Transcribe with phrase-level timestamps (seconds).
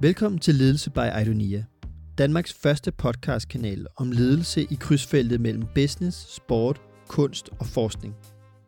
[0.00, 1.64] Velkommen til Ledelse by Idonia,
[2.18, 8.14] Danmarks første podcastkanal om ledelse i krydsfeltet mellem business, sport, kunst og forskning.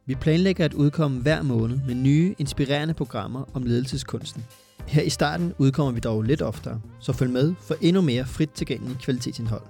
[0.06, 4.45] Vi planlægger at udkomme hver måned med nye, inspirerende programmer om ledelseskunsten.
[4.87, 8.51] Her i starten udkommer vi dog lidt oftere, så følg med for endnu mere frit
[8.51, 9.63] tilgængeligt kvalitetsindhold.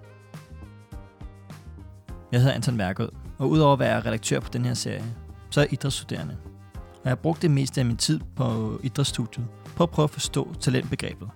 [2.32, 5.04] Jeg hedder Anton Mærkød, og udover at være redaktør på den her serie,
[5.50, 6.36] så er jeg idrætsstuderende.
[6.74, 9.46] Og jeg har brugt det meste af min tid på idrætsstudiet
[9.76, 11.28] på at prøve at forstå talentbegrebet,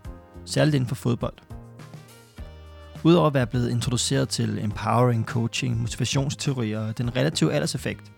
[0.45, 1.34] særligt inden for fodbold.
[3.04, 8.12] Udover at være blevet introduceret til empowering, coaching, motivationsteorier og den relative alderseffekt,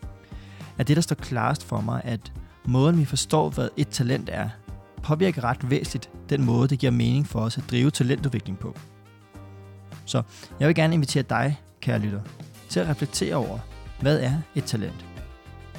[0.78, 2.32] er det, der står klarest for mig, at
[2.64, 4.48] måden vi forstår, hvad et talent er,
[5.02, 8.77] påvirker ret væsentligt den måde, det giver mening for os at drive talentudvikling på.
[10.04, 10.22] Så
[10.60, 12.20] jeg vil gerne invitere dig, kære lytter,
[12.68, 13.58] til at reflektere over,
[14.00, 15.06] hvad er et talent?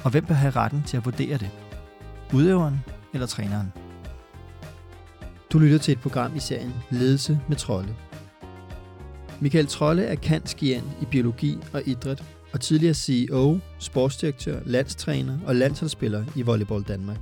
[0.04, 1.50] Og hvem bør have retten til at vurdere det?
[2.34, 3.85] Udøveren eller træneren?
[5.52, 7.96] Du lytter til et program i serien Ledelse med Trolde.
[9.40, 16.24] Michael Trolle er kantskian i biologi og idræt, og tidligere CEO, sportsdirektør, landstræner og landsholdsspiller
[16.36, 17.18] i Volleyball Danmark.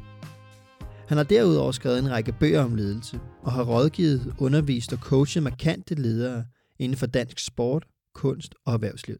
[1.08, 5.42] Han har derudover skrevet en række bøger om ledelse, og har rådgivet, undervist og coachet
[5.42, 6.44] markante ledere
[6.78, 9.19] inden for dansk sport, kunst og erhvervsliv.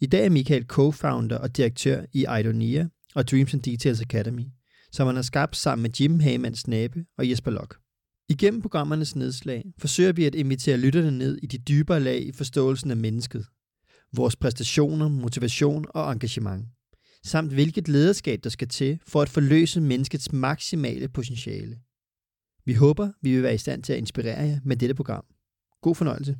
[0.00, 4.44] I dag er Michael co-founder og direktør i Idonia og Dreams and Details Academy,
[4.92, 7.83] som han har skabt sammen med Jim Hagemann Snabe og Jesper Lok.
[8.28, 12.90] Igennem programmernes nedslag forsøger vi at invitere lytterne ned i de dybere lag i forståelsen
[12.90, 13.46] af mennesket,
[14.16, 16.68] vores præstationer, motivation og engagement,
[17.24, 21.78] samt hvilket lederskab der skal til for at forløse menneskets maksimale potentiale.
[22.64, 25.24] Vi håber, vi vil være i stand til at inspirere jer med dette program.
[25.82, 26.36] God fornøjelse.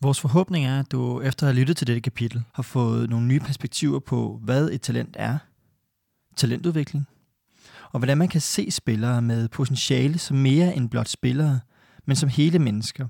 [0.00, 3.26] Vores forhåbning er, at du efter at have lyttet til dette kapitel har fået nogle
[3.26, 5.38] nye perspektiver på, hvad et talent er,
[6.36, 7.06] talentudvikling,
[7.92, 11.60] og hvordan man kan se spillere med potentiale som mere end blot spillere,
[12.06, 13.08] men som hele mennesker,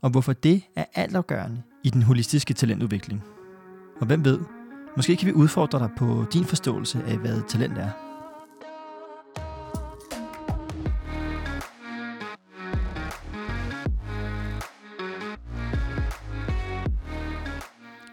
[0.00, 3.22] og hvorfor det er altafgørende i den holistiske talentudvikling.
[4.00, 4.40] Og hvem ved,
[4.96, 7.90] måske kan vi udfordre dig på din forståelse af, hvad talent er.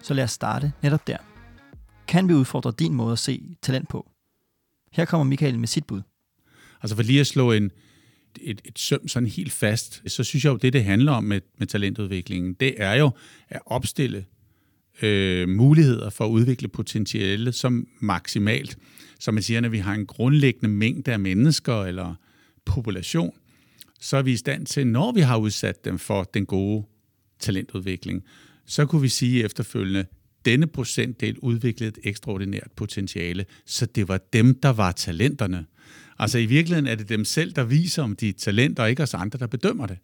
[0.02, 1.18] Så lad os starte netop der.
[2.08, 4.15] Kan vi udfordre din måde at se talent på?
[4.96, 6.02] Her kommer Michael med sit bud.
[6.82, 7.72] Altså for lige at slå en,
[8.42, 11.42] et, et søm sådan helt fast, så synes jeg jo, det det handler om med,
[11.58, 13.12] med talentudviklingen, det er jo
[13.50, 14.26] at opstille
[15.02, 18.78] øh, muligheder for at udvikle potentiale som maksimalt.
[19.20, 22.16] Så man siger, når vi har en grundlæggende mængde af mennesker eller
[22.66, 23.32] population,
[24.00, 26.86] så er vi i stand til, når vi har udsat dem for den gode
[27.40, 28.24] talentudvikling,
[28.66, 30.06] så kunne vi sige efterfølgende,
[30.46, 35.66] denne procentdel udviklede et ekstraordinært potentiale, så det var dem, der var talenterne.
[36.20, 39.04] Altså i virkeligheden er det dem selv, der viser, om de er talenter, og ikke
[39.04, 39.98] os andre, der bedømmer det.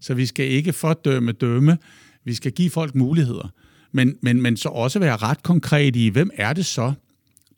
[0.00, 1.78] Så vi skal ikke fordømme dømme,
[2.24, 3.48] vi skal give folk muligheder.
[3.92, 6.92] Men, men, men så også være ret konkret i, hvem er det så,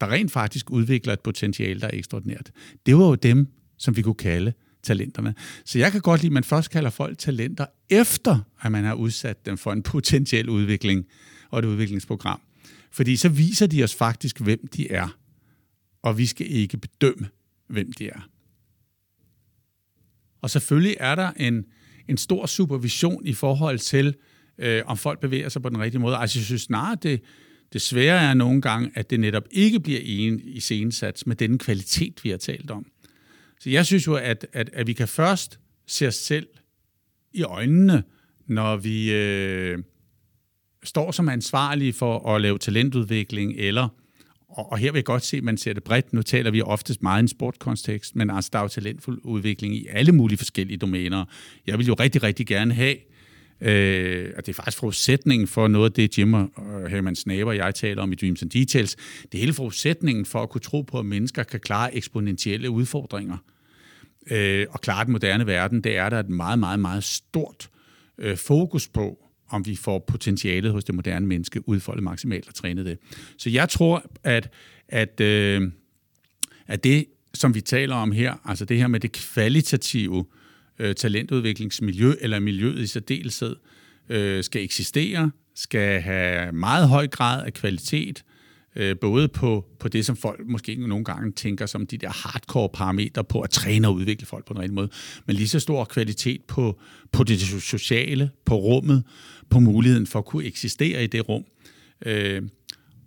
[0.00, 2.50] der rent faktisk udvikler et potentiale, der er ekstraordinært.
[2.86, 3.48] Det var jo dem,
[3.78, 4.52] som vi kunne kalde
[4.82, 5.34] talenterne.
[5.64, 8.94] Så jeg kan godt lide, at man først kalder folk talenter, efter at man har
[8.94, 11.04] udsat dem for en potentiel udvikling
[11.50, 12.40] og et udviklingsprogram.
[12.90, 15.18] Fordi så viser de os faktisk, hvem de er.
[16.02, 17.28] Og vi skal ikke bedømme,
[17.68, 18.28] hvem de er.
[20.40, 21.64] Og selvfølgelig er der en,
[22.08, 24.14] en stor supervision i forhold til,
[24.58, 26.16] øh, om folk bevæger sig på den rigtige måde.
[26.16, 27.20] Altså jeg synes snarere, det,
[27.72, 31.58] det svære er nogle gange, at det netop ikke bliver en i scenesats med den
[31.58, 32.86] kvalitet, vi har talt om.
[33.60, 36.46] Så jeg synes jo, at, at, at vi kan først se os selv
[37.32, 38.02] i øjnene,
[38.46, 39.78] når vi øh,
[40.84, 43.88] står som ansvarlige for at lave talentudvikling, eller,
[44.48, 46.62] og, og her vil jeg godt se, at man ser det bredt, nu taler vi
[46.62, 50.38] oftest meget i en sportkontekst, men altså der er jo talentfuld udvikling i alle mulige
[50.38, 51.24] forskellige domæner.
[51.66, 52.96] Jeg vil jo rigtig, rigtig gerne have,
[53.60, 56.50] Øh, og det er faktisk forudsætningen for noget af det, Jim og
[56.88, 58.96] Herman Snaber og jeg taler om i Dreams and Details.
[59.22, 63.36] Det er hele forudsætningen for at kunne tro på, at mennesker kan klare eksponentielle udfordringer.
[64.30, 67.68] Øh, og klare den moderne verden, det er der et meget, meget, meget stort
[68.18, 69.18] øh, fokus på,
[69.54, 72.98] om vi får potentialet hos det moderne menneske udfoldet maksimalt og trænet det.
[73.38, 74.50] Så jeg tror, at,
[74.88, 75.70] at, øh,
[76.66, 80.24] at det, som vi taler om her, altså det her med det kvalitative
[80.78, 83.56] øh, talentudviklingsmiljø, eller miljøet i særdeleshed,
[84.08, 88.24] øh, skal eksistere, skal have meget høj grad af kvalitet,
[88.76, 92.68] øh, både på, på det, som folk måske nogle gange tænker som de der hardcore
[92.68, 94.88] parametre på at træne og udvikle folk på den rigtige måde,
[95.26, 96.80] men lige så stor kvalitet på,
[97.12, 99.04] på det sociale, på rummet,
[99.50, 101.44] på muligheden for at kunne eksistere i det rum.
[102.06, 102.42] Øh,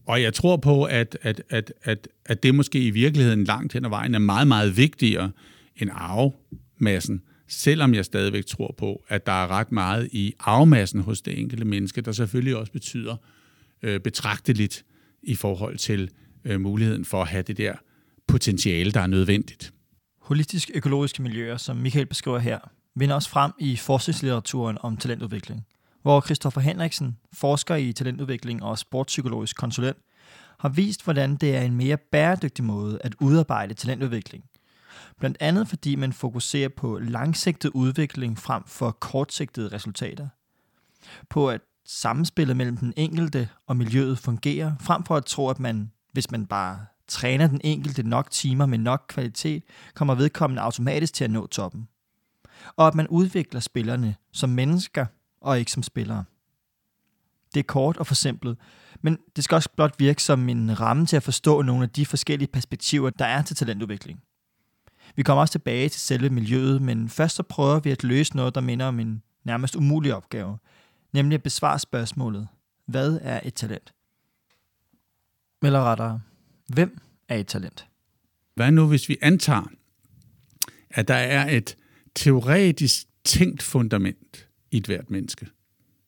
[0.05, 3.85] og jeg tror på, at, at, at, at, at det måske i virkeligheden langt hen
[3.85, 5.31] ad vejen er meget, meget vigtigere
[5.75, 11.21] end arvemassen selvom jeg stadigvæk tror på, at der er ret meget i arvemassen hos
[11.21, 13.15] det enkelte menneske, der selvfølgelig også betyder
[13.83, 14.85] øh, betragteligt
[15.27, 16.09] i forhold til
[16.45, 17.73] øh, muligheden for at have det der
[18.27, 19.73] potentiale, der er nødvendigt.
[20.21, 22.59] Holistisk økologiske miljøer, som Michael beskriver her,
[22.95, 25.65] vinder også frem i forskningslitteraturen om talentudvikling,
[26.01, 29.97] hvor Christoffer Henriksen, forsker i talentudvikling og sportspsykologisk konsulent,
[30.59, 34.43] har vist, hvordan det er en mere bæredygtig måde at udarbejde talentudvikling.
[35.19, 40.27] Blandt andet fordi man fokuserer på langsigtet udvikling frem for kortsigtede resultater.
[41.29, 45.91] På at samspillet mellem den enkelte og miljøet fungerer, frem for at tro, at man,
[46.11, 49.63] hvis man bare træner den enkelte nok timer med nok kvalitet,
[49.93, 51.87] kommer vedkommende automatisk til at nå toppen.
[52.75, 55.05] Og at man udvikler spillerne som mennesker
[55.41, 56.23] og ikke som spillere.
[57.53, 58.57] Det er kort og forsimplet,
[59.01, 62.05] men det skal også blot virke som en ramme til at forstå nogle af de
[62.05, 64.19] forskellige perspektiver, der er til talentudvikling.
[65.15, 68.55] Vi kommer også tilbage til selve miljøet, men først så prøver vi at løse noget,
[68.55, 70.57] der minder om en nærmest umulig opgave,
[71.13, 72.47] nemlig at besvare spørgsmålet,
[72.85, 73.93] hvad er et talent?
[75.63, 76.21] Eller rettere,
[76.67, 76.97] hvem
[77.29, 77.87] er et talent?
[78.55, 79.71] Hvad nu, hvis vi antager,
[80.89, 81.77] at der er et
[82.15, 85.47] teoretisk tænkt fundament i et hvert menneske?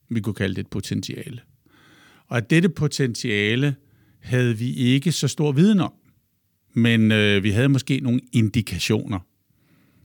[0.10, 1.42] Vi kunne kalde det et potentiale.
[2.28, 3.76] Og at dette potentiale
[4.20, 5.94] havde vi ikke så stor viden om,
[6.74, 9.20] men øh, vi havde måske nogle indikationer.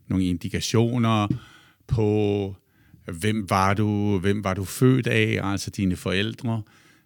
[0.09, 1.29] Nogle indikationer
[1.87, 2.57] på,
[3.13, 6.63] hvem var du, hvem var du født af, altså dine forældre,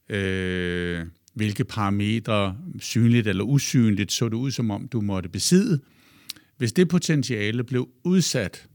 [0.08, 5.80] øh, hvilke parametre, synligt eller usynligt, så det ud, som om du måtte besidde.
[6.56, 8.68] Hvis det potentiale blev udsat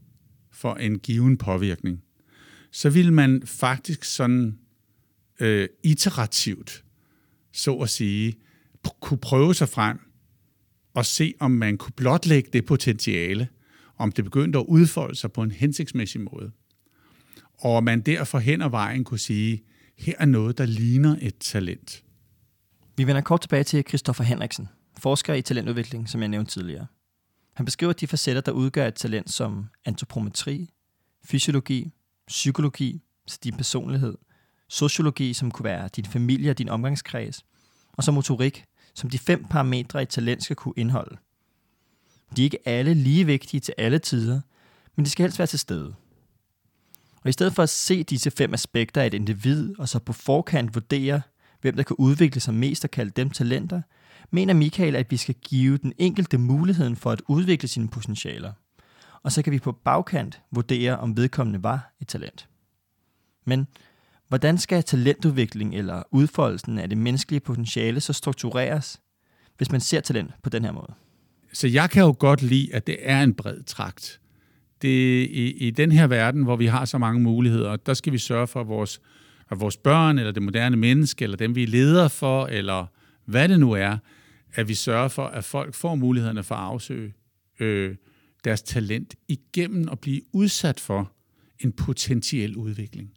[0.52, 2.02] for en given påvirkning,
[2.70, 4.58] så ville man faktisk sådan
[5.40, 6.84] øh, iterativt,
[7.52, 8.34] så at sige,
[9.00, 9.98] kunne prøve sig frem
[10.94, 13.48] og se, om man kunne blotlægge det potentiale,
[13.96, 16.50] om det begyndte at udfolde sig på en hensigtsmæssig måde.
[17.58, 19.62] Og man derfor hen ad vejen kunne sige,
[19.98, 22.02] her er noget, der ligner et talent.
[22.96, 24.68] Vi vender kort tilbage til Christoffer Henriksen,
[24.98, 26.86] forsker i talentudvikling, som jeg nævnte tidligere.
[27.54, 30.70] Han beskriver de facetter, der udgør et talent som antropometri,
[31.24, 31.92] fysiologi,
[32.26, 34.14] psykologi, så din personlighed,
[34.68, 37.44] sociologi, som kunne være din familie og din omgangskreds,
[37.92, 38.64] og så motorik,
[38.94, 41.16] som de fem parametre i talent skal kunne indeholde.
[42.36, 44.40] De er ikke alle lige vigtige til alle tider,
[44.96, 45.94] men de skal helst være til stede.
[47.24, 50.12] Og i stedet for at se disse fem aspekter af et individ, og så på
[50.12, 51.22] forkant vurdere,
[51.60, 53.82] hvem der kan udvikle sig mest og kalde dem talenter,
[54.30, 58.52] mener Michael, at vi skal give den enkelte muligheden for at udvikle sine potentialer.
[59.22, 62.48] Og så kan vi på bagkant vurdere, om vedkommende var et talent.
[63.44, 63.66] Men
[64.28, 69.00] hvordan skal talentudvikling eller udfoldelsen af det menneskelige potentiale så struktureres,
[69.56, 70.94] hvis man ser talent på den her måde?
[71.52, 74.20] Så jeg kan jo godt lide, at det er en bred trakt.
[74.84, 78.18] Det, i, I den her verden, hvor vi har så mange muligheder, der skal vi
[78.18, 79.00] sørge for, at vores
[79.50, 82.86] at vores børn, eller det moderne menneske, eller dem, vi leder for, eller
[83.24, 83.98] hvad det nu er,
[84.54, 87.14] at vi sørger for, at folk får mulighederne for at afsøge
[87.60, 87.96] øh,
[88.44, 91.12] deres talent igennem at blive udsat for
[91.60, 93.10] en potentiel udvikling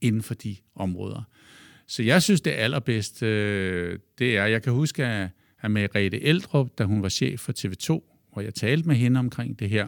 [0.00, 1.22] inden for de områder.
[1.86, 5.30] Så jeg synes, det allerbedste, øh, det er, jeg kan huske, at,
[5.60, 9.58] at Merete Eldrup, da hun var chef for TV2, hvor jeg talte med hende omkring
[9.58, 9.86] det her,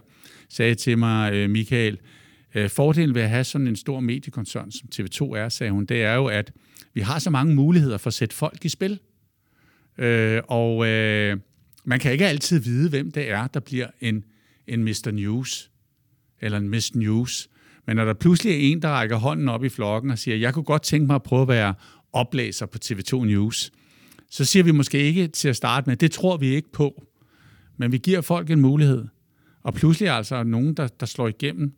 [0.49, 1.99] sagde til mig, øh, Michael,
[2.55, 6.03] Øh, fordelen ved at have sådan en stor mediekoncern, som TV2 er, sagde hun, det
[6.03, 6.53] er jo, at
[6.95, 8.99] vi har så mange muligheder for at sætte folk i spil.
[9.99, 11.37] Øh, og øh,
[11.85, 14.25] man kan ikke altid vide, hvem det er, der bliver en,
[14.67, 15.11] en Mr.
[15.13, 15.71] News
[16.41, 17.49] eller en Miss News.
[17.87, 20.55] Men når der pludselig er en, der rækker hånden op i flokken og siger, jeg
[20.55, 21.75] kunne godt tænke mig at prøve at være
[22.13, 23.73] oplæser på TV2 News,
[24.31, 27.05] så siger vi måske ikke til at starte med, det tror vi ikke på.
[27.81, 29.05] Men vi giver folk en mulighed.
[29.63, 31.73] Og pludselig er altså nogen, der, der slår igennem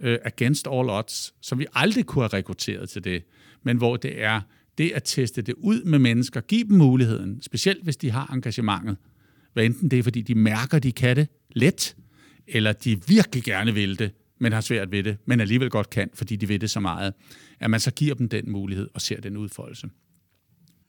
[0.00, 3.22] øh, against all odds, som vi aldrig kunne have rekrutteret til det,
[3.62, 4.40] men hvor det er
[4.78, 8.96] det at teste det ud med mennesker, give dem muligheden, specielt hvis de har engagementet,
[9.52, 11.96] hvad enten det er, fordi de mærker, de kan det let,
[12.46, 14.10] eller de virkelig gerne vil det,
[14.40, 17.14] men har svært ved det, men alligevel godt kan, fordi de ved det så meget,
[17.60, 19.88] at man så giver dem den mulighed og ser den udfoldelse.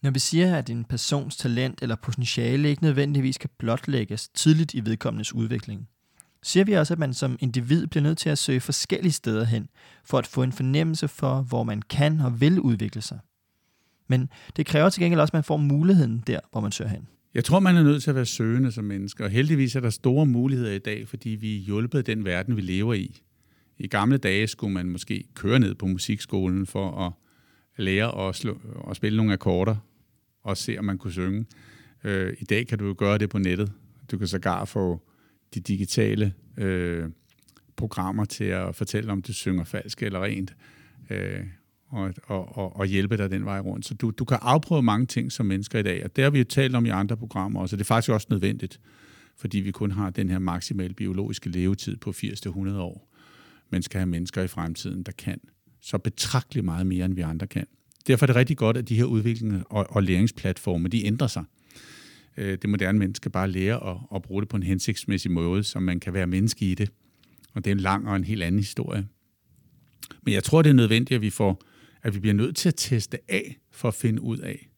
[0.01, 4.85] Når vi siger, at en persons talent eller potentiale ikke nødvendigvis kan blotlægges tidligt i
[4.85, 5.87] vedkommendes udvikling,
[6.43, 9.69] siger vi også, at man som individ bliver nødt til at søge forskellige steder hen,
[10.05, 13.19] for at få en fornemmelse for, hvor man kan og vil udvikle sig.
[14.07, 17.07] Men det kræver til gengæld også, at man får muligheden der, hvor man søger hen.
[17.33, 19.89] Jeg tror, man er nødt til at være søgende som menneske, og heldigvis er der
[19.89, 23.21] store muligheder i dag, fordi vi er hjulpet den verden, vi lever i.
[23.77, 27.13] I gamle dage skulle man måske køre ned på musikskolen for at
[27.77, 28.57] lære at, slå,
[28.89, 29.75] at spille nogle akkorder
[30.43, 31.45] og se, om man kunne synge.
[32.03, 33.71] Øh, I dag kan du jo gøre det på nettet.
[34.11, 35.01] Du kan sågar få
[35.53, 37.09] de digitale øh,
[37.75, 40.55] programmer til at fortælle, om du synger falsk eller rent,
[41.09, 41.43] øh,
[41.89, 43.85] og, og, og, og hjælpe dig den vej rundt.
[43.85, 46.37] Så du, du kan afprøve mange ting som mennesker i dag, og det har vi
[46.37, 48.79] jo talt om i andre programmer også, og det er faktisk også nødvendigt,
[49.35, 53.13] fordi vi kun har den her maksimale biologiske levetid på 80-100 år,
[53.69, 55.39] men skal have mennesker i fremtiden, der kan
[55.81, 57.65] så betragteligt meget mere, end vi andre kan.
[58.07, 61.43] Derfor er det rigtig godt, at de her udviklinger og, og læringsplatforme, de ændrer sig.
[62.37, 65.79] Øh, det moderne menneske bare lære at, at bruge det på en hensigtsmæssig måde, så
[65.79, 66.91] man kan være menneske i det.
[67.53, 69.07] Og det er en lang og en helt anden historie.
[70.23, 71.61] Men jeg tror, det er nødvendigt, at vi, får,
[72.03, 74.69] at vi bliver nødt til at teste af, for at finde ud af.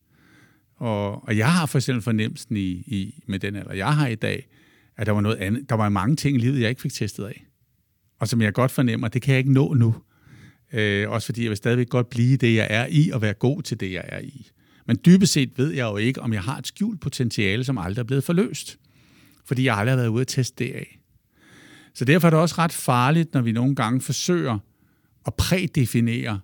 [0.75, 4.15] Og, og jeg har for eksempel fornemmelsen i, i, med den alder, jeg har i
[4.15, 4.48] dag,
[4.98, 5.70] at der var noget andet.
[5.70, 7.46] Der var mange ting i livet, jeg ikke fik testet af.
[8.20, 9.96] Og som jeg godt fornemmer, det kan jeg ikke nå nu.
[10.74, 13.62] Øh, også fordi jeg vil stadigvæk godt blive det, jeg er i, og være god
[13.62, 14.50] til det, jeg er i.
[14.88, 18.02] Men dybest set ved jeg jo ikke, om jeg har et skjult potentiale, som aldrig
[18.02, 18.78] er blevet forløst.
[19.46, 21.00] Fordi jeg aldrig har været ude at teste det af.
[21.94, 24.60] Så derfor er det også ret farligt, når vi nogle gange forsøger
[25.26, 26.40] at prædefinere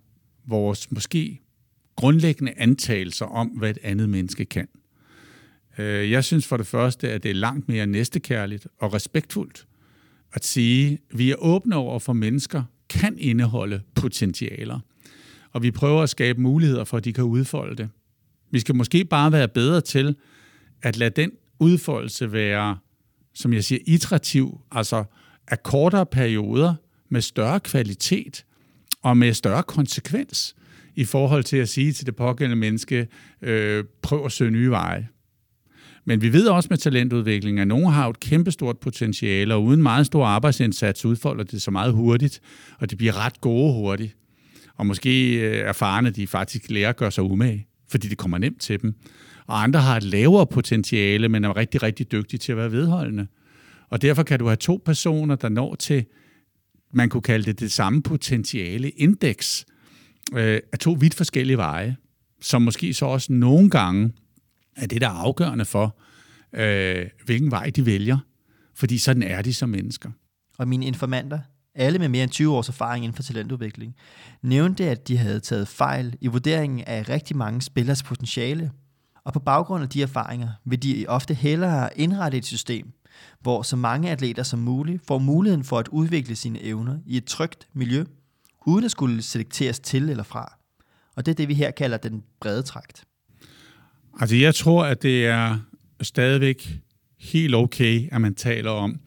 [0.48, 1.41] vores måske
[1.96, 4.67] grundlæggende antagelser om, hvad et andet menneske kan.
[5.77, 9.67] Øh, jeg synes for det første, at det er langt mere næstekærligt og respektfuldt
[10.34, 12.63] at sige, at vi er åbne over for mennesker,
[12.95, 14.79] kan indeholde potentialer.
[15.51, 17.89] Og vi prøver at skabe muligheder for, at de kan udfolde det.
[18.51, 20.15] Vi skal måske bare være bedre til
[20.81, 22.77] at lade den udfoldelse være,
[23.33, 25.03] som jeg siger, iterativ, altså
[25.47, 26.75] af kortere perioder
[27.09, 28.45] med større kvalitet
[29.01, 30.55] og med større konsekvens
[30.95, 33.07] i forhold til at sige til det pågældende menneske,
[33.41, 35.07] øh, prøv at søge nye veje.
[36.05, 40.05] Men vi ved også med talentudvikling, at nogen har et kæmpestort potentiale, og uden meget
[40.05, 42.41] stor arbejdsindsats udfolder det så meget hurtigt,
[42.79, 44.15] og de bliver ret gode hurtigt.
[44.75, 48.62] Og måske øh, erfarne, de faktisk lærer at gøre sig umage, fordi det kommer nemt
[48.62, 48.93] til dem.
[49.47, 53.27] Og andre har et lavere potentiale, men er rigtig, rigtig dygtige til at være vedholdende.
[53.89, 56.05] Og derfor kan du have to personer, der når til,
[56.93, 59.65] man kunne kalde det det samme potentiale indeks,
[60.33, 61.95] øh, af to vidt forskellige veje,
[62.41, 64.12] som måske så også nogle gange
[64.75, 65.98] er det, der er afgørende for,
[66.53, 68.17] øh, hvilken vej de vælger.
[68.75, 70.10] Fordi sådan er de som mennesker.
[70.58, 71.39] Og mine informanter,
[71.75, 73.96] alle med mere end 20 års erfaring inden for talentudvikling,
[74.41, 78.72] nævnte, at de havde taget fejl i vurderingen af rigtig mange spillers potentiale.
[79.24, 82.91] Og på baggrund af de erfaringer vil de ofte hellere indrette et system,
[83.39, 87.25] hvor så mange atleter som muligt får muligheden for at udvikle sine evner i et
[87.25, 88.05] trygt miljø,
[88.65, 90.58] uden at skulle selekteres til eller fra.
[91.15, 93.05] Og det er det, vi her kalder den brede trakt.
[94.19, 95.57] Altså jeg tror, at det er
[96.01, 96.79] stadigvæk
[97.19, 99.00] helt okay, at man taler om,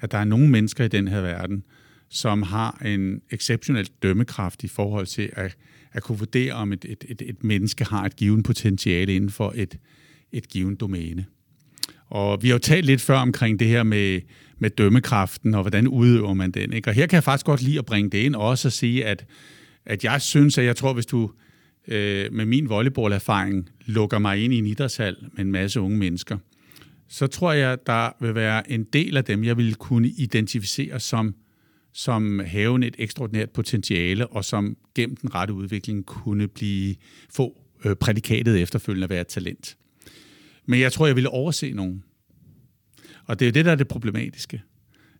[0.00, 1.62] at der er nogle mennesker i den her verden,
[2.10, 5.56] som har en exceptionel dømmekraft i forhold til at,
[5.92, 9.52] at kunne vurdere, om et, et, et, et menneske har et givet potentiale inden for
[9.56, 9.78] et,
[10.32, 11.26] et givet domæne.
[12.06, 14.20] Og vi har jo talt lidt før omkring det her med,
[14.58, 16.72] med dømmekraften, og hvordan udøver man den.
[16.72, 16.90] Ikke?
[16.90, 19.06] Og her kan jeg faktisk godt lide at bringe det ind, og også at sige,
[19.06, 19.26] at,
[19.86, 21.30] at jeg synes, at jeg tror, hvis du
[21.88, 26.38] øh, med min volleyballerfaring lukker mig ind i en idrætshal med en masse unge mennesker,
[27.08, 31.34] så tror jeg, der vil være en del af dem, jeg vil kunne identificere som,
[31.92, 36.94] som haven et ekstraordinært potentiale, og som gennem den rette udvikling kunne blive
[37.30, 39.76] få øh, prædikatet efterfølgende at være et talent.
[40.66, 42.04] Men jeg tror, jeg ville overse nogen.
[43.24, 44.62] Og det er det, der er det problematiske.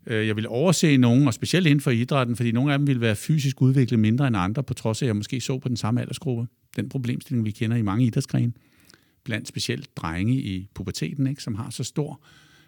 [0.06, 3.00] Øh, jeg vil overse nogen, og specielt inden for idrætten, fordi nogle af dem vil
[3.00, 5.76] være fysisk udviklet mindre end andre, på trods af, at jeg måske så på den
[5.76, 6.46] samme aldersgruppe.
[6.76, 8.52] Den problemstilling, vi kender i mange idrætsgrene,
[9.25, 12.20] blandt specielt drenge i puberteten, ikke, som har så stor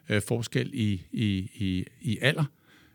[0.08, 2.44] øh, forskel i, i, i, i alder,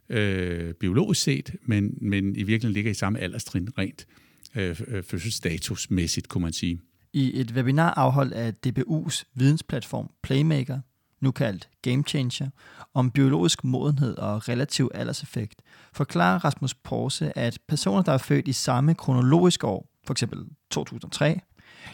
[0.09, 4.07] øh, biologisk set, men, men i virkeligheden ligger i samme alderstrin rent
[4.55, 6.79] øh, øh fødselsstatusmæssigt, kunne man sige.
[7.13, 10.79] I et webinar afholdt af DBU's vidensplatform Playmaker,
[11.21, 12.49] nu kaldt Game Changer,
[12.93, 15.61] om biologisk modenhed og relativ alderseffekt,
[15.93, 21.39] forklarer Rasmus Porse, at personer, der er født i samme kronologiske år, for eksempel 2003,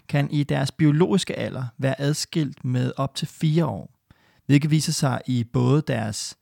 [0.10, 3.96] kan i deres biologiske alder være adskilt med op til fire år,
[4.46, 6.38] hvilket viser sig i både deres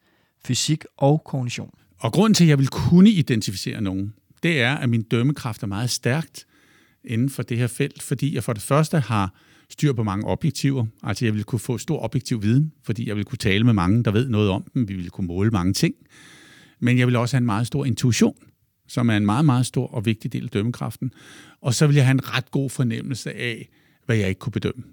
[0.46, 1.72] fysik og kognition.
[2.00, 5.68] Og grunden til, at jeg vil kunne identificere nogen, det er, at min dømmekraft er
[5.68, 6.46] meget stærkt
[7.04, 9.34] inden for det her felt, fordi jeg for det første har
[9.70, 10.86] styr på mange objektiver.
[11.04, 14.04] Altså jeg vil kunne få stor objektiv viden, fordi jeg vil kunne tale med mange,
[14.04, 14.88] der ved noget om dem.
[14.88, 15.96] Vi vil kunne måle mange ting.
[16.80, 18.36] Men jeg vil også have en meget stor intuition,
[18.90, 21.12] som er en meget, meget stor og vigtig del af dømmekraften.
[21.62, 23.70] Og så vil jeg have en ret god fornemmelse af,
[24.06, 24.84] hvad jeg ikke kunne bedømme.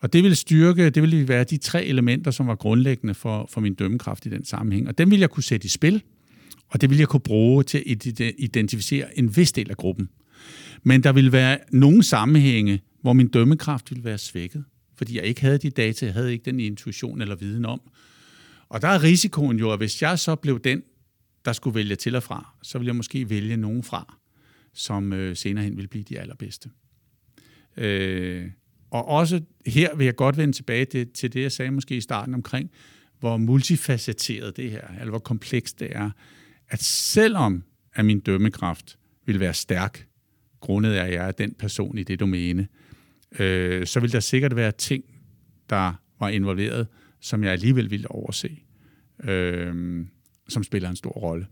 [0.00, 3.60] Og det vil styrke, det vil være de tre elementer, som var grundlæggende for, for
[3.60, 4.88] min dømmekraft i den sammenhæng.
[4.88, 6.02] Og dem vil jeg kunne sætte i spil,
[6.68, 8.06] og det vil jeg kunne bruge til at
[8.38, 10.08] identificere en vis del af gruppen.
[10.82, 14.64] Men der vil være nogle sammenhænge, hvor min dømmekraft ville være svækket,
[14.96, 17.80] fordi jeg ikke havde de data, jeg havde ikke den intuition eller viden om.
[18.68, 20.82] Og der er risikoen jo, at hvis jeg så blev den,
[21.44, 24.18] der skulle vælge til og fra, så ville jeg måske vælge nogen fra,
[24.72, 26.70] som øh, senere hen vil blive de allerbedste.
[27.76, 28.50] Øh,
[28.90, 32.00] og også her vil jeg godt vende tilbage til, til det, jeg sagde måske i
[32.00, 32.70] starten omkring,
[33.20, 36.10] hvor multifacetteret det her, eller hvor komplekst det er,
[36.68, 37.64] at selvom
[37.94, 40.06] at min dømmekraft vil være stærk,
[40.60, 42.68] grundet af, at jeg er den person i det domæne,
[43.38, 45.04] øh, så vil der sikkert være ting,
[45.70, 46.86] der var involveret,
[47.20, 48.58] som jeg alligevel ville overse,
[49.24, 50.04] øh,
[50.48, 51.46] som spiller en stor rolle,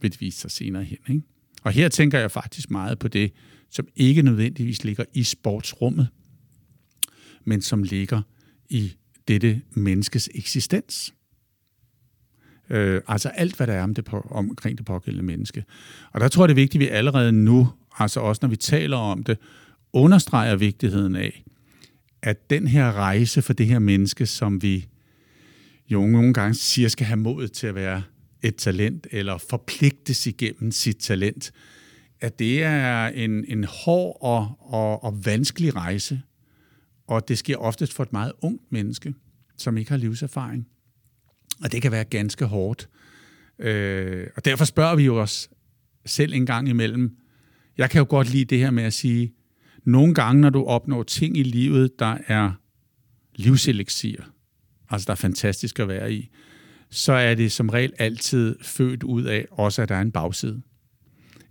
[0.00, 0.98] vil det vise sig senere hen.
[1.08, 1.22] Ikke?
[1.62, 3.32] Og her tænker jeg faktisk meget på det,
[3.70, 6.08] som ikke nødvendigvis ligger i sportsrummet,
[7.44, 8.22] men som ligger
[8.68, 8.92] i
[9.28, 11.14] dette menneskes eksistens.
[12.70, 15.64] Øh, altså alt, hvad der er om det på, omkring det pågældende menneske.
[16.12, 17.68] Og der tror jeg, det er vigtigt, at vi allerede nu,
[17.98, 19.38] altså også når vi taler om det,
[19.92, 21.44] understreger vigtigheden af,
[22.22, 24.86] at den her rejse for det her menneske, som vi
[25.88, 28.02] jo nogle gange siger, skal have mod til at være
[28.42, 31.52] et talent, eller forpligtes igennem sit talent,
[32.20, 36.22] at det er en, en hård og, og, og vanskelig rejse,
[37.06, 39.14] og det sker oftest for et meget ungt menneske,
[39.56, 40.68] som ikke har livserfaring.
[41.62, 42.88] Og det kan være ganske hårdt.
[43.58, 45.50] Øh, og derfor spørger vi jo os
[46.06, 47.16] selv en gang imellem.
[47.78, 49.34] Jeg kan jo godt lide det her med at sige,
[49.84, 52.52] nogle gange, når du opnår ting i livet, der er
[53.34, 54.24] livseleksier,
[54.90, 56.30] altså der er fantastisk at være i,
[56.92, 60.62] så er det som regel altid født ud af også, at der er en bagside.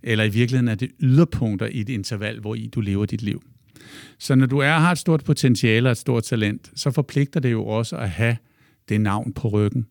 [0.02, 3.42] Eller i virkeligheden er det yderpunkter i et interval, hvor i du lever dit liv.
[4.18, 7.52] Så når du er har et stort potentiale og et stort talent, så forpligter det
[7.52, 8.36] jo også at have
[8.88, 9.86] det navn på ryggen.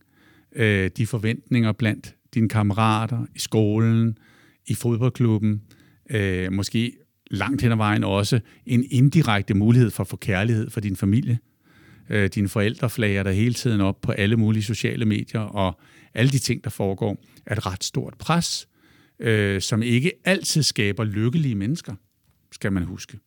[0.56, 4.18] Øh, de forventninger blandt dine kammerater i skolen,
[4.68, 5.62] i fodboldklubben,
[6.10, 6.94] øh, måske
[7.32, 11.40] langt hen ad vejen også en indirekte mulighed for at få kærlighed for din familie.
[12.12, 15.80] Øh, dine forældre flager der hele tiden op på alle mulige sociale medier, og
[16.14, 18.68] alle de ting, der foregår, er et ret stort pres,
[19.20, 21.96] øh, som ikke altid skaber lykkelige mennesker,
[22.52, 23.20] skal man huske.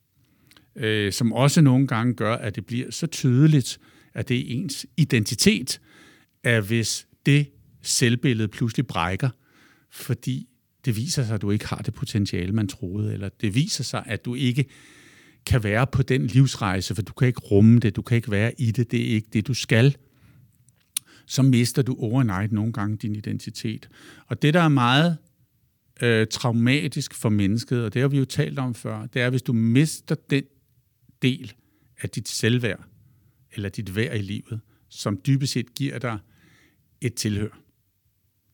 [0.77, 3.79] Øh, som også nogle gange gør, at det bliver så tydeligt,
[4.15, 5.81] at det er ens identitet,
[6.43, 7.47] at hvis det
[7.83, 9.29] selvbillede pludselig brækker,
[9.91, 10.49] fordi
[10.85, 14.03] det viser sig, at du ikke har det potentiale, man troede, eller det viser sig,
[14.07, 14.65] at du ikke
[15.47, 18.61] kan være på den livsrejse, for du kan ikke rumme det, du kan ikke være
[18.61, 19.97] i det, det er ikke det, du skal,
[21.27, 23.89] så mister du overnight nogle gange din identitet.
[24.27, 25.19] Og det, der er meget
[26.03, 29.43] øh, traumatisk for mennesket, og det har vi jo talt om før, det er, hvis
[29.43, 30.45] du mister den
[31.23, 31.53] del
[32.01, 32.85] af dit selvværd,
[33.53, 36.19] eller dit værd i livet, som dybest set giver dig
[37.01, 37.61] et tilhør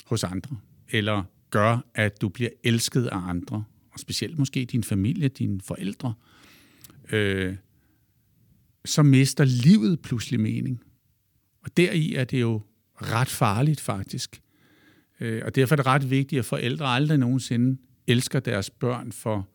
[0.07, 0.57] hos andre,
[0.89, 6.15] eller gør, at du bliver elsket af andre, og specielt måske din familie, dine forældre,
[6.19, 6.30] øh,
[7.13, 7.57] øh,
[8.85, 10.83] så mister livet pludselig mening.
[11.63, 12.63] Og deri er det jo
[12.95, 14.43] ret farligt faktisk.
[15.21, 19.49] Øh, og derfor er det ret vigtigt, at forældre aldrig nogensinde elsker deres børn for,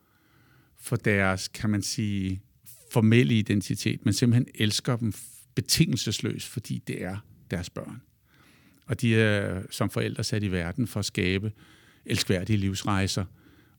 [0.80, 2.42] for deres, kan man sige,
[2.92, 5.14] formelle identitet, men simpelthen elsker dem
[5.56, 7.18] betingelsesløst, fordi det er
[7.52, 8.02] deres børn.
[8.86, 11.52] Og de er som forældre sat i verden for at skabe
[12.06, 13.26] elskværdige livsrejser,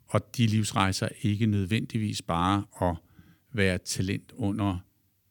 [0.07, 2.97] og de livsrejser er ikke nødvendigvis bare at
[3.57, 4.79] være talent under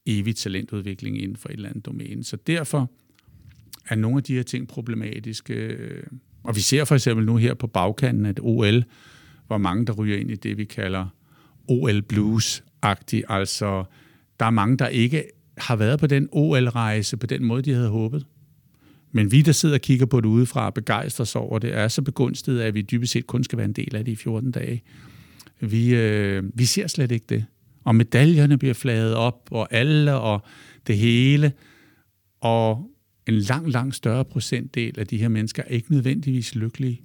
[0.06, 2.24] evig talentudvikling inden for et eller andet domæne.
[2.24, 2.92] Så derfor
[3.90, 5.78] er nogle af de her ting problematiske.
[6.44, 8.84] Og vi ser for eksempel nu her på bagkanten at OL,
[9.48, 11.08] hvor mange der ryger ind i det, vi kalder
[11.68, 13.24] OL Blues-agtigt.
[13.30, 13.84] Altså,
[14.40, 15.24] der er mange, der ikke
[15.58, 18.26] har været på den OL-rejse på den måde, de havde håbet.
[19.12, 22.02] Men vi, der sidder og kigger på det udefra og begejstres over det, er så
[22.02, 24.84] begunstiget, at vi dybest set kun skal være en del af det i 14 dage.
[25.60, 27.46] Vi, øh, vi ser slet ikke det.
[27.86, 30.46] Og medaljerne bliver flaget op, og alle og
[30.88, 31.54] det hele.
[32.42, 32.92] Og
[33.28, 37.02] en lang, lang større procentdel af de her mennesker er ikke nødvendigvis lykkelige.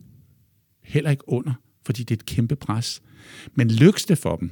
[0.82, 1.52] Heller ikke under,
[1.86, 3.02] fordi det er et kæmpe pres.
[3.54, 4.50] Men lykkes det for dem,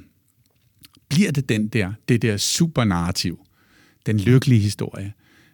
[1.09, 3.45] bliver det den der, det der supernarrativ,
[4.05, 5.13] den lykkelige historie,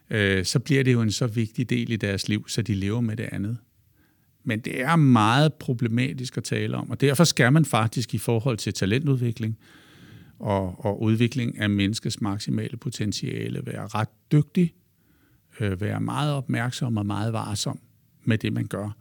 [0.09, 3.01] øh, så bliver det jo en så vigtig del i deres liv, så de lever
[3.01, 3.57] med det andet.
[4.43, 8.57] Men det er meget problematisk at tale om, og derfor skal man faktisk i forhold
[8.57, 9.57] til talentudvikling
[10.39, 14.73] og, og udvikling af menneskets maksimale potentiale være ret dygtig,
[15.59, 17.79] øh, være meget opmærksom og meget varsom
[18.23, 18.97] med det, man gør,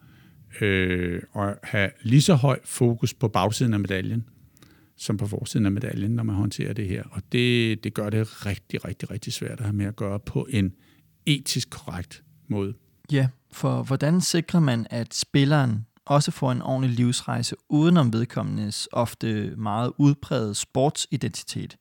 [0.61, 4.29] øh, og have lige så høj fokus på bagsiden af medaljen,
[4.97, 7.03] som på forsiden af medaljen, når man håndterer det her.
[7.11, 10.47] Og det, det gør det rigtig, rigtig, rigtig svært at have med at gøre på
[10.51, 10.73] en
[11.27, 12.75] etisk korrekt måde.
[13.12, 19.54] Ja, for hvordan sikrer man, at spilleren også får en ordentlig livsrejse udenom vedkommendes ofte
[19.56, 21.76] meget udpræget sportsidentitet?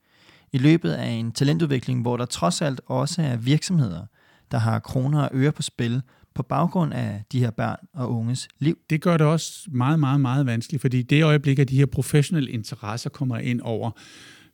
[0.51, 4.05] I løbet af en talentudvikling, hvor der trods alt også er virksomheder,
[4.51, 6.01] der har kroner og øre på spil,
[6.35, 8.77] på baggrund af de her børn og unges liv.
[8.89, 12.51] Det gør det også meget, meget, meget vanskeligt, fordi det øjeblik, at de her professionelle
[12.51, 13.91] interesser kommer ind over,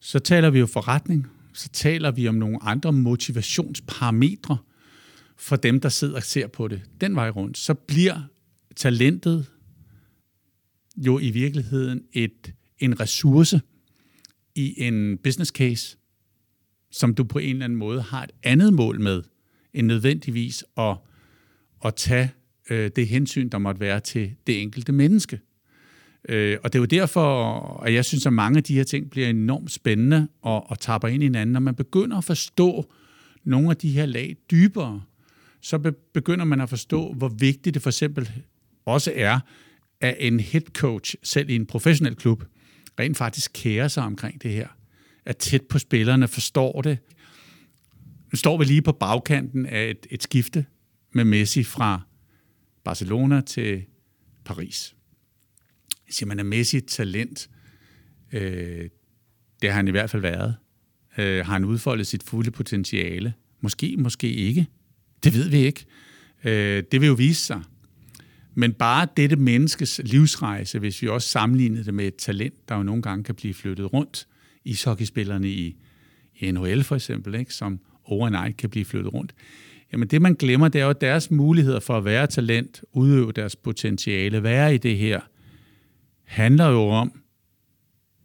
[0.01, 4.58] så taler vi jo forretning, så taler vi om nogle andre motivationsparametre
[5.38, 7.58] for dem, der sidder og ser på det den vej rundt.
[7.58, 8.21] Så bliver
[8.75, 9.45] talentet
[11.06, 13.62] jo i virkeligheden et, en ressource
[14.56, 15.98] i en business case,
[16.92, 19.24] som du på en eller anden måde har et andet mål med,
[19.74, 20.98] end nødvendigvis at,
[21.86, 22.32] at tage
[22.70, 25.40] øh, det hensyn, der måtte være til det enkelte menneske.
[26.30, 29.10] Øh, og det er jo derfor, at jeg synes, at mange af de her ting
[29.10, 31.54] bliver enormt spændende og, og tapper ind i hinanden.
[31.54, 32.92] Når man begynder at forstå
[33.44, 35.02] nogle af de her lag dybere,
[35.62, 38.30] så begynder man at forstå, hvor vigtigt det for eksempel
[38.86, 39.40] også er,
[40.02, 42.44] at en head coach, selv i en professionel klub,
[43.00, 44.68] rent faktisk kærer sig omkring det her.
[45.26, 46.98] Er tæt på spillerne, forstår det.
[48.32, 50.66] Nu står vi lige på bagkanten af et, et skifte
[51.12, 52.02] med Messi fra
[52.84, 53.84] Barcelona til
[54.46, 54.96] Paris.
[56.08, 57.50] Jeg siger, man er Messi et talent.
[58.32, 58.90] Øh,
[59.62, 60.56] det har han i hvert fald været.
[61.18, 63.34] Øh, har han udfoldet sit fulde potentiale?
[63.62, 64.68] Måske, måske ikke.
[65.24, 65.86] Det ved vi ikke.
[66.44, 67.62] Øh, det vil jo vise sig.
[68.60, 72.84] Men bare dette menneskes livsrejse, hvis vi også sammenligner det med et talent, der jo
[72.84, 74.28] nogle gange kan blive flyttet rundt,
[74.65, 75.76] ishockeyspillerne i,
[76.39, 79.34] i NHL for eksempel, ikke, som overnight kan blive flyttet rundt.
[79.91, 83.56] Jamen det, man glemmer, det er jo deres muligheder for at være talent, udøve deres
[83.56, 85.19] potentiale, være i det her,
[86.24, 87.22] handler jo om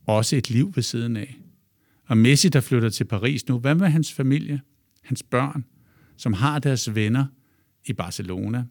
[0.06, 1.36] også et liv ved siden af.
[2.06, 4.60] Og Messi, der flytter til Paris nu, hvad med hans familie,
[5.02, 5.64] hans børn,
[6.16, 7.26] som har deres venner
[7.86, 8.64] i Barcelona,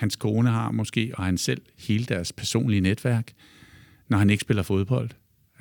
[0.00, 3.32] hans kone har måske, og han selv, hele deres personlige netværk,
[4.08, 5.10] når han ikke spiller fodbold.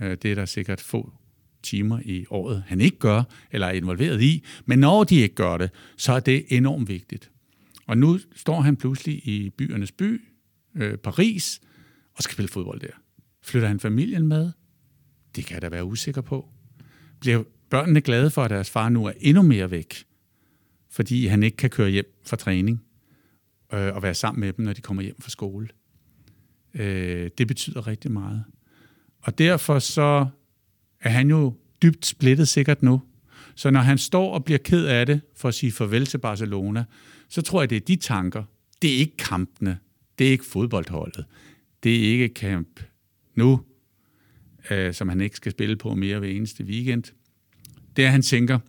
[0.02, 1.14] Øh, det er der sikkert få
[1.64, 4.44] timer i året, han ikke gør, eller er involveret i.
[4.66, 7.32] Men når de ikke gør det, så er det enormt vigtigt.
[7.88, 10.22] Og nu står han pludselig i byernes by,
[10.76, 11.62] øh, Paris,
[12.14, 13.02] og skal spille fodbold der.
[13.44, 14.52] Flytter han familien med?
[15.36, 16.50] Det kan jeg da være usikker på.
[17.20, 20.06] Bliver børnene glade for, at deres far nu er endnu mere væk,
[20.90, 22.84] fordi han ikke kan køre hjem fra træning?
[23.74, 25.68] Øh, og være sammen med dem, når de kommer hjem fra skole.
[26.74, 28.44] Øh, det betyder rigtig meget.
[29.22, 30.28] Og derfor så
[31.02, 33.02] er han jo dybt splittet sikkert nu.
[33.56, 36.86] Så når han står og bliver ked af det for at sige farvel til Barcelona,
[37.30, 38.44] så tror jeg, det er de tanker.
[38.82, 39.80] Det er ikke kampene.
[40.20, 41.26] Det er ikke fodboldholdet.
[41.84, 42.80] Det er ikke kamp
[43.36, 43.62] nu,
[44.72, 47.04] øh, som han ikke skal spille på mere ved eneste weekend.
[47.96, 48.60] Det er, han tænker,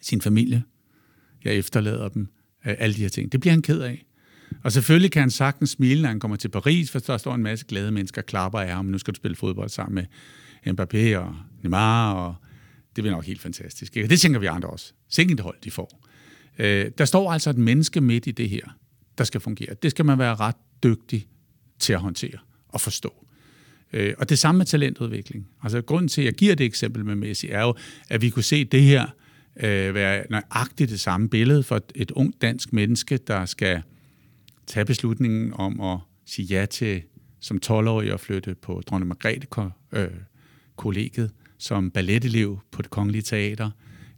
[0.00, 0.62] sin familie,
[1.44, 2.28] jeg efterlader dem,
[2.66, 3.32] øh, alle de her ting.
[3.32, 4.05] Det bliver han ked af.
[4.62, 7.42] Og selvfølgelig kan han sagtens smile, når han kommer til Paris, for der står en
[7.42, 8.84] masse glade mennesker og klapper af ham.
[8.84, 10.04] Nu skal du spille fodbold sammen med
[10.72, 12.34] Mbappé og Neymar, og
[12.96, 13.96] det bliver nok helt fantastisk.
[13.96, 14.08] Ikke?
[14.08, 14.92] Det tænker vi andre også.
[15.08, 16.06] Sikkert hold, de får.
[16.58, 18.76] Øh, der står altså et menneske midt i det her,
[19.18, 19.74] der skal fungere.
[19.82, 21.28] Det skal man være ret dygtig
[21.78, 23.26] til at håndtere og forstå.
[23.92, 25.48] Øh, og det samme med talentudvikling.
[25.62, 27.74] Altså grunden til, at jeg giver det eksempel med Messi, er jo,
[28.08, 29.06] at vi kunne se det her
[29.56, 33.82] øh, være nøjagtigt det samme billede for et ungt dansk menneske, der skal
[34.66, 37.02] tage beslutningen om at sige ja til
[37.40, 43.70] som 12-årig at flytte på Dronning Margrethe-kollegiet, øh, som balletelev på det kongelige teater,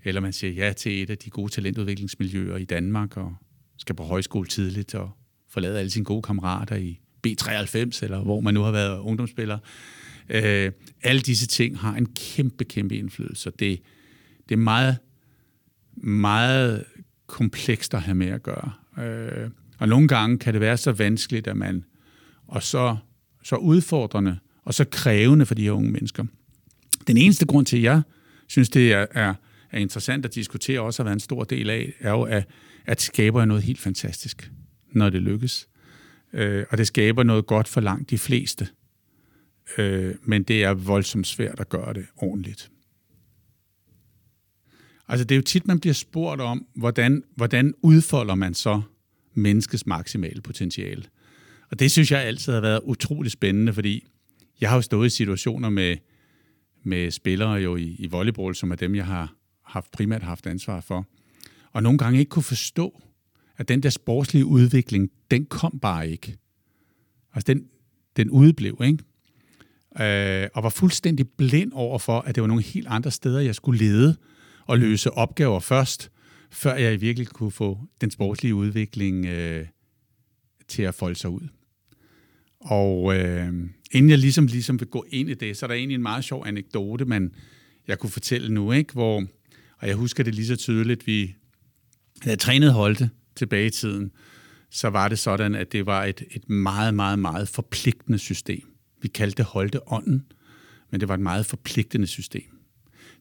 [0.04, 3.34] eller man siger ja til et af de gode talentudviklingsmiljøer i Danmark og
[3.76, 5.10] skal på højskole tidligt og
[5.48, 9.58] forlade alle sine gode kammerater i B93, eller hvor man nu har været ungdomsspiller.
[10.28, 13.52] Øh, alle disse ting har en kæmpe, kæmpe indflydelse.
[13.58, 13.82] Det,
[14.48, 14.96] det er meget,
[15.96, 16.84] meget
[17.26, 18.72] komplekst at have med at gøre.
[18.98, 21.84] Øh, og nogle gange kan det være så vanskeligt, at man,
[22.46, 22.96] og så,
[23.42, 26.24] så udfordrende, og så krævende for de her unge mennesker.
[27.06, 28.02] Den eneste grund til, at jeg
[28.46, 29.34] synes, det er, er,
[29.70, 32.48] er interessant at diskutere, også at være en stor del af, er jo, at,
[32.86, 34.52] at skaber noget helt fantastisk,
[34.92, 35.68] når det lykkes.
[36.32, 38.68] Øh, og det skaber noget godt for langt de fleste.
[39.78, 42.70] Øh, men det er voldsomt svært at gøre det ordentligt.
[45.08, 48.82] Altså det er jo tit, man bliver spurgt om, hvordan, hvordan udfolder man så
[49.38, 51.04] menneskets maksimale potentiale.
[51.70, 54.06] Og det synes jeg altid har været utrolig spændende, fordi
[54.60, 55.96] jeg har jo stået i situationer med,
[56.82, 60.80] med spillere jo i, i volleyball, som er dem, jeg har haft, primært haft ansvar
[60.80, 61.06] for,
[61.72, 63.02] og nogle gange ikke kunne forstå,
[63.56, 66.36] at den der sportslige udvikling, den kom bare ikke.
[67.34, 67.64] Altså den,
[68.16, 68.98] den udeblev, ikke?
[70.00, 73.54] Øh, og var fuldstændig blind over for, at det var nogle helt andre steder, jeg
[73.54, 74.16] skulle lede
[74.66, 76.10] og løse opgaver først,
[76.50, 79.66] før jeg virkelig kunne få den sportslige udvikling øh,
[80.68, 81.48] til at folde sig ud.
[82.60, 83.52] Og øh,
[83.92, 86.24] inden jeg ligesom, ligesom vil gå ind i det, så er der egentlig en meget
[86.24, 87.32] sjov anekdote, man
[87.88, 88.92] jeg kunne fortælle nu, ikke?
[88.92, 89.24] hvor,
[89.78, 91.34] og jeg husker det lige så tydeligt, vi
[92.22, 94.12] havde trænet Holte tilbage i tiden,
[94.70, 98.68] så var det sådan, at det var et, et meget, meget, meget forpligtende system.
[99.02, 100.26] Vi kaldte det holde ånden,
[100.90, 102.57] men det var et meget forpligtende system.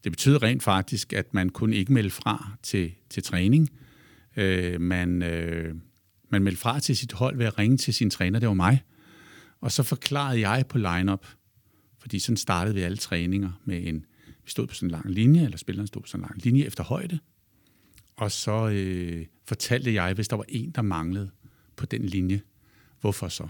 [0.03, 3.69] Det betød rent faktisk, at man kunne ikke melde fra til, til træning.
[4.37, 5.75] Øh, man, øh,
[6.29, 8.83] man meldte fra til sit hold ved at ringe til sin træner, det var mig.
[9.61, 11.25] Og så forklarede jeg på lineup,
[11.99, 14.05] fordi sådan startede vi alle træninger med en,
[14.43, 16.63] vi stod på sådan en lang linje, eller spilleren stod på sådan en lang linje
[16.63, 17.19] efter højde,
[18.17, 21.31] og så øh, fortalte jeg, hvis der var en, der manglede
[21.75, 22.41] på den linje,
[23.01, 23.47] hvorfor så?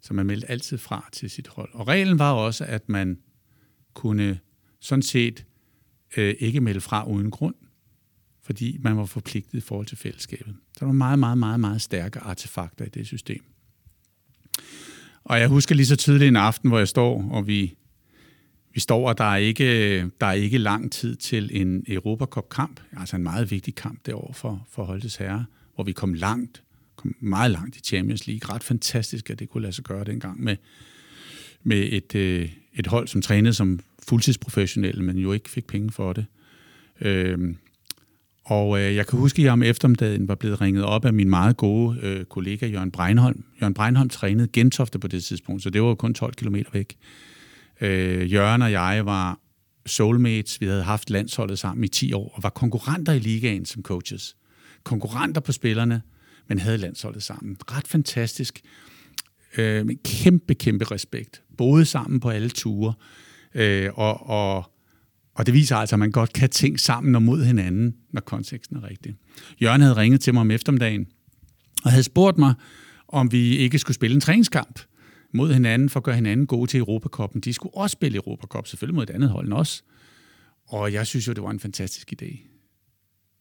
[0.00, 1.70] Så man meldte altid fra til sit hold.
[1.72, 3.18] Og reglen var også, at man
[3.94, 4.38] kunne
[4.80, 5.44] sådan set
[6.16, 7.54] øh, ikke melde fra uden grund,
[8.42, 10.54] fordi man var forpligtet i forhold til fællesskabet.
[10.80, 13.44] Der var meget, meget, meget, meget stærke artefakter i det system.
[15.24, 17.76] Og jeg husker lige så tydeligt en aften, hvor jeg står, og vi,
[18.74, 23.16] vi står, og der er, ikke, der er ikke lang tid til en Europacup-kamp, altså
[23.16, 26.62] en meget vigtig kamp derovre for, for Holtes Herre, hvor vi kom langt,
[26.96, 28.54] kom meget langt i Champions League.
[28.54, 30.56] Ret fantastisk, at det kunne lade sig gøre dengang med,
[31.62, 36.12] med et, øh, et hold, som trænede som fuldtidsprofessionelle, men jo ikke fik penge for
[36.12, 36.26] det.
[37.00, 37.54] Øh,
[38.44, 41.30] og øh, jeg kan huske, at jeg om eftermiddagen var blevet ringet op af min
[41.30, 43.44] meget gode øh, kollega Jørgen Breinholm.
[43.60, 46.96] Jørgen Breinholm trænede Gentofte på det tidspunkt, så det var jo kun 12 km væk.
[47.80, 49.38] Øh, Jørgen og jeg var
[49.86, 50.60] soulmates.
[50.60, 54.36] Vi havde haft landsholdet sammen i 10 år og var konkurrenter i ligaen som coaches.
[54.84, 56.02] Konkurrenter på spillerne,
[56.48, 57.56] men havde landsholdet sammen.
[57.72, 58.60] Ret fantastisk.
[59.58, 61.42] Øh, med kæmpe, kæmpe respekt.
[61.58, 62.94] Både sammen på alle ture.
[63.56, 64.72] Øh, og, og
[65.36, 68.76] og det viser altså, at man godt kan tænke sammen og mod hinanden, når konteksten
[68.76, 69.14] er rigtig.
[69.62, 71.06] Jørgen havde ringet til mig om eftermiddagen,
[71.84, 72.54] og havde spurgt mig,
[73.08, 74.80] om vi ikke skulle spille en træningskamp
[75.34, 77.40] mod hinanden, for at gøre hinanden gode til Europakoppen.
[77.40, 79.84] De skulle også spille Europacup, selvfølgelig mod et andet hold end os.
[80.68, 82.38] Og jeg synes jo, det var en fantastisk idé.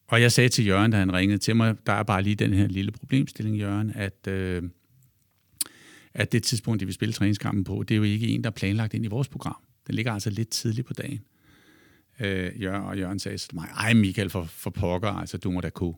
[0.07, 2.53] Og jeg sagde til Jørgen, da han ringede til mig, der er bare lige den
[2.53, 4.63] her lille problemstilling, Jørgen, at, øh,
[6.13, 8.53] at det tidspunkt, de vil spille træningskampen på, det er jo ikke en, der er
[8.53, 9.64] planlagt ind i vores program.
[9.87, 11.21] Den ligger altså lidt tidligt på dagen.
[12.19, 15.61] Øh, Jørgen, og Jørgen sagde til mig, ej Michael, for, for pokker, altså du må
[15.61, 15.93] da kunne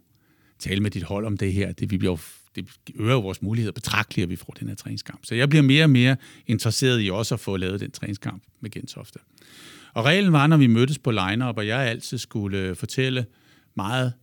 [0.60, 1.72] tale med dit hold om det her.
[1.72, 2.18] Det, vi bliver,
[2.56, 5.26] det øger jo vores muligheder betragteligt, at vi får den her træningskamp.
[5.26, 6.16] Så jeg bliver mere og mere
[6.48, 9.20] interesseret i også at få lavet den træningskamp med Gentofte.
[9.94, 13.26] Og reglen var, når vi mødtes på line og jeg altid skulle fortælle
[13.76, 14.14] meget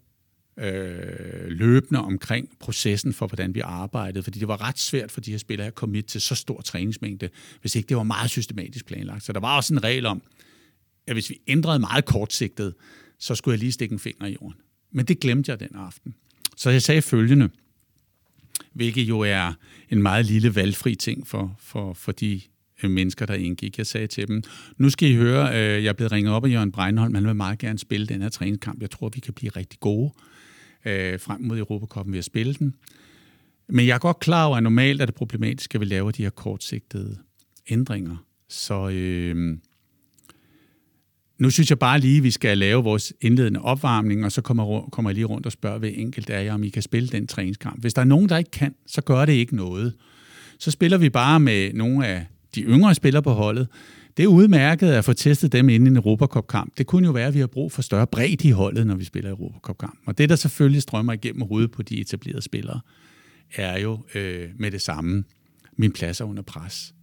[0.59, 5.31] øh, løbende omkring processen for, hvordan vi arbejdede, fordi det var ret svært for de
[5.31, 7.29] her spillere at komme til så stor træningsmængde,
[7.61, 9.25] hvis ikke det var meget systematisk planlagt.
[9.25, 10.23] Så der var også en regel om,
[11.07, 12.75] at hvis vi ændrede meget kortsigtet,
[13.19, 14.61] så skulle jeg lige stikke en finger i jorden.
[14.93, 16.15] Men det glemte jeg den aften.
[16.57, 17.49] Så jeg sagde følgende,
[18.73, 19.53] hvilket jo er
[19.91, 22.41] en meget lille valgfri ting for, for, for de
[22.83, 23.79] øh, mennesker, der indgik.
[23.79, 24.43] Jeg sagde til dem,
[24.77, 27.37] nu skal I høre, øh, jeg er blevet ringet op af Jørgen Breinholm, han vil
[27.37, 28.81] meget gerne spille den her træningskamp.
[28.81, 30.34] Jeg tror, vi kan blive rigtig gode øh,
[30.87, 32.75] Øh, frem mod Europakoppen ved at spille den.
[33.69, 36.23] Men jeg er godt klar over, at normalt er det problematisk, at vi laver de
[36.23, 37.19] her kortsigtede
[37.71, 38.17] ændringer.
[38.49, 39.59] Så øh,
[41.39, 44.89] nu synes jeg bare lige, at vi skal lave vores indledende opvarmning, og så kommer,
[44.93, 47.27] kommer jeg lige rundt og spørger ved enkelt af jer, om I kan spille den
[47.27, 47.81] træningskamp.
[47.81, 49.95] Hvis der er nogen, der ikke kan, så gør det ikke noget.
[50.59, 53.69] Så spiller vi bare med nogle af de yngre spillere på holdet.
[54.17, 56.79] Det er udmærket at få testet dem inden en Europacup-kamp.
[56.79, 59.05] Det kunne jo være, at vi har brug for større bredde i holdet, når vi
[59.05, 59.99] spiller Europacup-kamp.
[60.07, 62.81] Og det, der selvfølgelig strømmer igennem hovedet på de etablerede spillere,
[63.55, 65.25] er jo øh, med det samme.
[65.77, 66.95] Min plads er under pres.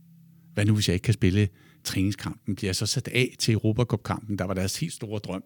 [0.53, 1.47] Hvad nu, hvis jeg ikke kan spille
[1.83, 5.43] træningskampen bliver jeg så sat af til Europacup-kampen, der var deres helt store drøm.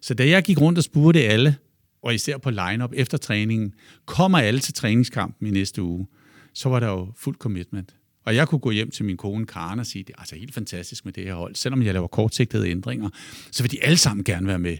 [0.00, 1.56] Så da jeg gik rundt og spurgte alle,
[2.02, 3.74] og især på line-up efter træningen,
[4.06, 6.06] kommer alle til træningskampen i næste uge,
[6.54, 7.94] så var der jo fuld commitment.
[8.26, 10.54] Og jeg kunne gå hjem til min kone Karen og sige, det er altså helt
[10.54, 11.54] fantastisk med det her hold.
[11.54, 13.08] Selvom jeg laver kortsigtede ændringer,
[13.50, 14.76] så vil de alle sammen gerne være med.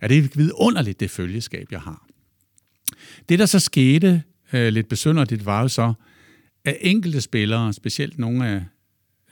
[0.00, 2.06] Er det vidunderligt, det følgeskab, jeg har?
[3.28, 5.94] Det, der så skete øh, lidt besynderligt, var jo så,
[6.64, 8.64] at enkelte spillere, specielt nogle af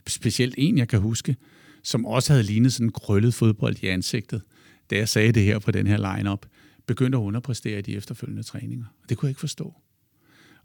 [0.07, 1.37] specielt en, jeg kan huske,
[1.83, 4.43] som også havde lignet sådan en krøllet fodbold i ansigtet,
[4.91, 6.47] da jeg sagde det her på den her line-up,
[6.87, 8.87] begyndte at underpræstere i de efterfølgende træninger.
[9.03, 9.75] Og det kunne jeg ikke forstå.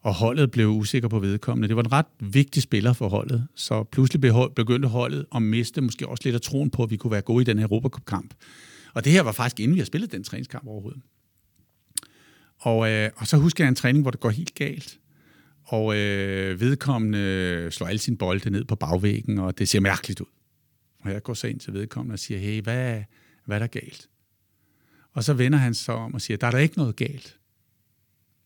[0.01, 1.67] Og holdet blev usikker på vedkommende.
[1.67, 4.21] Det var en ret vigtig spiller for holdet, så pludselig
[4.55, 7.41] begyndte holdet at miste måske også lidt af troen på, at vi kunne være gode
[7.41, 8.33] i den her Europacup-kamp.
[8.93, 11.01] Og det her var faktisk inden vi havde spillet den træningskamp overhovedet.
[12.57, 14.99] Og, øh, og så husker jeg en træning, hvor det går helt galt
[15.71, 20.25] og øh, vedkommende slår alle sine bolde ned på bagvæggen, og det ser mærkeligt ud.
[21.01, 23.03] Og jeg går så ind til vedkommende og siger, hey, hvad,
[23.45, 24.09] hvad er der galt?
[25.13, 27.38] Og så vender han sig om og siger, der er der ikke noget galt.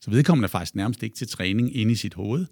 [0.03, 2.45] Så vedkommende er faktisk nærmest ikke til træning inde i sit hoved.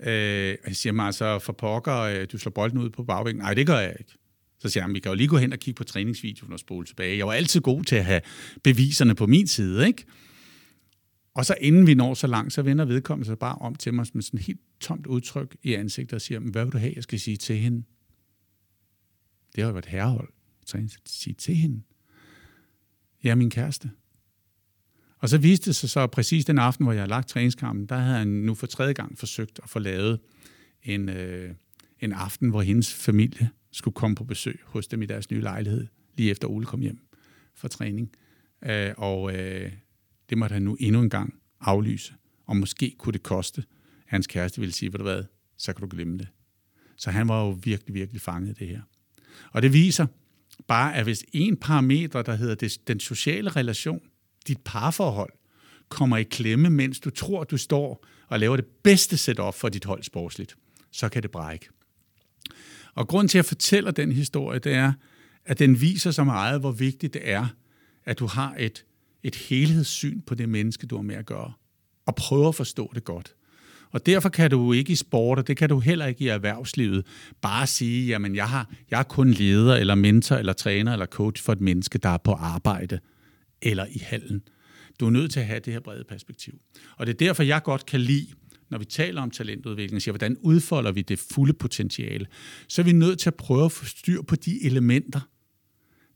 [0.00, 3.42] Øh, og jeg siger mig altså, for pokker, øh, du slår bolden ud på bagvæggen.
[3.42, 4.12] Nej, det gør jeg ikke.
[4.58, 6.86] Så siger han, vi kan jo lige gå hen og kigge på træningsvideoen og spole
[6.86, 7.18] tilbage.
[7.18, 8.20] Jeg var altid god til at have
[8.62, 10.04] beviserne på min side, ikke?
[11.34, 14.06] Og så inden vi når så langt, så vender vedkommende sig bare om til mig
[14.12, 17.02] med sådan et helt tomt udtryk i ansigtet og siger, hvad vil du have, jeg
[17.02, 17.82] skal sige til hende?
[19.54, 20.28] Det har jo været herrehold.
[20.66, 21.82] Så jeg sige til hende.
[23.24, 23.90] ja, min kæreste.
[25.18, 27.96] Og så viste det sig så, præcis den aften, hvor jeg havde lagt træningskampen, der
[27.96, 30.20] havde han nu for tredje gang forsøgt at få lavet
[30.82, 31.54] en, øh,
[32.00, 35.86] en aften, hvor hendes familie skulle komme på besøg hos dem i deres nye lejlighed,
[36.16, 36.98] lige efter Ole kom hjem
[37.54, 38.10] fra træning.
[38.64, 39.72] Øh, og øh,
[40.30, 42.14] det måtte han nu endnu en gang aflyse.
[42.46, 43.66] Og måske kunne det koste, at
[44.06, 45.24] hans kæreste ville sige, hvad du hvad,
[45.56, 46.28] så kan du glemme det.
[46.96, 48.80] Så han var jo virkelig, virkelig fanget i det her.
[49.52, 50.06] Og det viser
[50.66, 54.00] bare, at hvis en parameter, der hedder det, den sociale relation,
[54.48, 55.32] dit parforhold,
[55.88, 59.84] kommer i klemme, mens du tror, du står og laver det bedste setup for dit
[59.84, 60.56] hold sportsligt,
[60.92, 61.68] så kan det brække.
[62.94, 64.92] Og grund til, at jeg fortæller den historie, det er,
[65.44, 67.46] at den viser så meget, hvor vigtigt det er,
[68.04, 68.84] at du har et,
[69.22, 71.52] et helhedssyn på det menneske, du har med at gøre,
[72.06, 73.34] og prøver at forstå det godt.
[73.90, 77.06] Og derfor kan du ikke i sport, og det kan du heller ikke i erhvervslivet,
[77.40, 81.42] bare sige, jamen jeg, har, jeg er kun leder, eller mentor, eller træner, eller coach
[81.42, 82.98] for et menneske, der er på arbejde,
[83.66, 84.42] eller i hallen.
[85.00, 86.60] Du er nødt til at have det her brede perspektiv.
[86.96, 88.26] Og det er derfor, jeg godt kan lide,
[88.70, 92.26] når vi taler om talentudvikling, siger, hvordan udfolder vi det fulde potentiale,
[92.68, 95.20] så er vi nødt til at prøve at få styr på de elementer,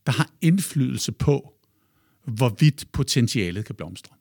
[0.05, 1.53] der har indflydelse på,
[2.25, 4.15] hvorvidt potentialet kan blomstre.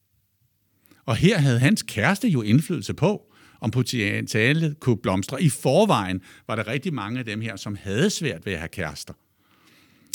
[1.04, 5.42] Og her havde hans kæreste jo indflydelse på, om potentialet kunne blomstre.
[5.42, 8.68] I forvejen var der rigtig mange af dem her, som havde svært ved at have
[8.68, 9.14] kærester.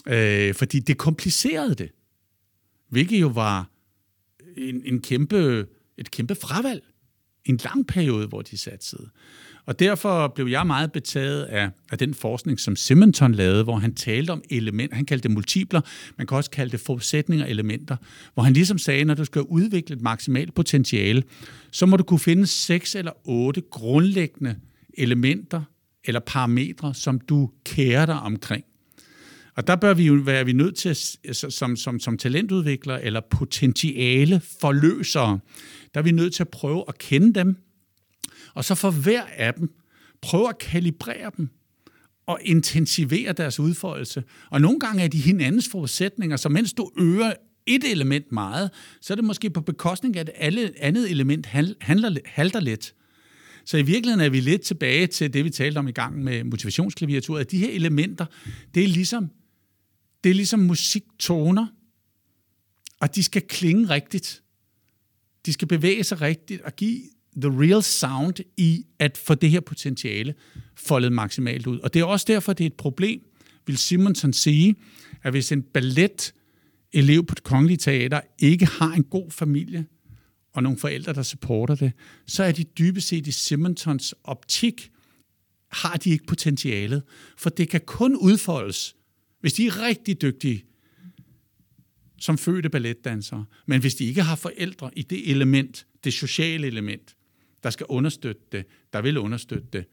[0.08, 1.91] Øh, fordi det komplicerede det.
[2.89, 3.69] Hvilket jo var
[4.58, 5.67] en, en kæmpe,
[5.98, 6.84] et kæmpe fravalg.
[7.45, 9.10] En lang periode, hvor de satsede.
[9.65, 13.95] Og derfor blev jeg meget betaget af, af den forskning, som Simonton lavede, hvor han
[13.95, 15.82] talte om elementer, han kaldte det multipler,
[16.17, 17.98] man kan også kalde det forudsætninger elementer,
[18.34, 21.24] hvor han ligesom sagde, når du skal udvikle et maksimalt potentiale,
[21.71, 24.56] så må du kunne finde seks eller otte grundlæggende
[24.98, 25.62] elementer
[26.04, 28.65] eller parametre, som du kærer dig omkring.
[29.56, 30.96] Og der bør vi jo være vi nødt til,
[31.34, 35.39] som, som, som talentudviklere eller potentiale forløsere,
[35.94, 37.56] der er vi nødt til at prøve at kende dem,
[38.54, 39.70] og så for hver af dem,
[40.22, 41.50] prøve at kalibrere dem
[42.28, 44.24] og intensivere deres udfoldelse.
[44.50, 47.34] Og nogle gange er de hinandens forudsætninger, så mens du øger
[47.65, 48.70] et element meget,
[49.02, 51.46] så er det måske på bekostning af, at alle andet element
[51.82, 52.94] handler, halter lidt.
[53.65, 56.44] Så i virkeligheden er vi lidt tilbage til det, vi talte om i gang med
[56.44, 58.26] motivationsklaviaturet, at de her elementer,
[58.76, 59.30] det er ligesom
[60.25, 61.67] det er ligesom musiktoner,
[62.99, 64.43] og de skal klinge rigtigt.
[65.45, 67.01] De skal bevæge sig rigtigt og give
[67.38, 70.35] the real sound i at få det her potentiale
[70.75, 71.79] foldet maksimalt ud.
[71.79, 73.21] Og det er også derfor, det er et problem,
[73.67, 74.75] vil Simonson sige,
[75.23, 76.33] at hvis en ballet
[76.93, 79.85] elev på det kongelige teater ikke har en god familie
[80.53, 81.91] og nogle forældre, der supporter det,
[82.27, 84.91] så er de dybest set i Simonsons optik,
[85.71, 87.03] har de ikke potentialet.
[87.38, 88.94] For det kan kun udfoldes,
[89.45, 90.65] hvis de er rigtig dygtige
[92.17, 97.15] som fødte balletdansere, men hvis de ikke har forældre i det element, det sociale element,
[97.63, 99.86] der skal understøtte det, der vil understøtte det,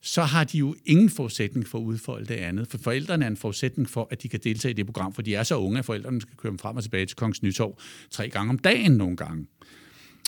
[0.00, 2.68] så har de jo ingen forudsætning for at udfolde det andet.
[2.68, 5.34] For forældrene er en forudsætning for, at de kan deltage i det program, for de
[5.34, 7.78] er så unge, at forældrene skal køre dem frem og tilbage til Kongens Nytorv
[8.10, 9.46] tre gange om dagen nogle gange.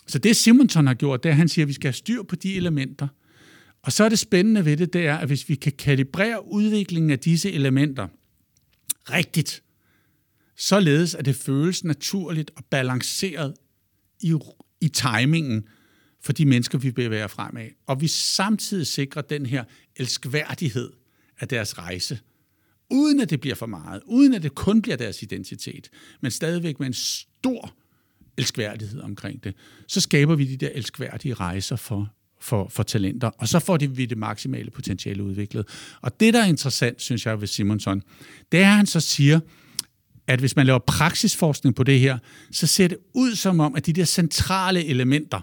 [0.06, 2.22] Så det Simonton har gjort, det er, at han siger, at vi skal have styr
[2.22, 3.08] på de elementer.
[3.82, 7.10] Og så er det spændende ved det, det er, at hvis vi kan kalibrere udviklingen
[7.10, 8.08] af disse elementer–
[9.10, 9.62] rigtigt,
[10.56, 13.54] således at det føles naturligt og balanceret
[14.20, 14.34] i,
[14.80, 15.64] i timingen
[16.20, 17.68] for de mennesker, vi bevæger fremad.
[17.86, 19.64] Og vi samtidig sikrer den her
[19.96, 20.90] elskværdighed
[21.40, 22.20] af deres rejse,
[22.90, 26.78] uden at det bliver for meget, uden at det kun bliver deres identitet, men stadigvæk
[26.80, 27.74] med en stor
[28.36, 29.54] elskværdighed omkring det,
[29.88, 34.06] så skaber vi de der elskværdige rejser for, for, for talenter, og så får vi
[34.06, 35.68] det maksimale potentiale udviklet.
[36.00, 38.02] Og det, der er interessant, synes jeg, ved Simonson,
[38.52, 39.40] det er, at han så siger,
[40.26, 42.18] at hvis man laver praksisforskning på det her,
[42.50, 45.40] så ser det ud som om, at de der centrale elementer,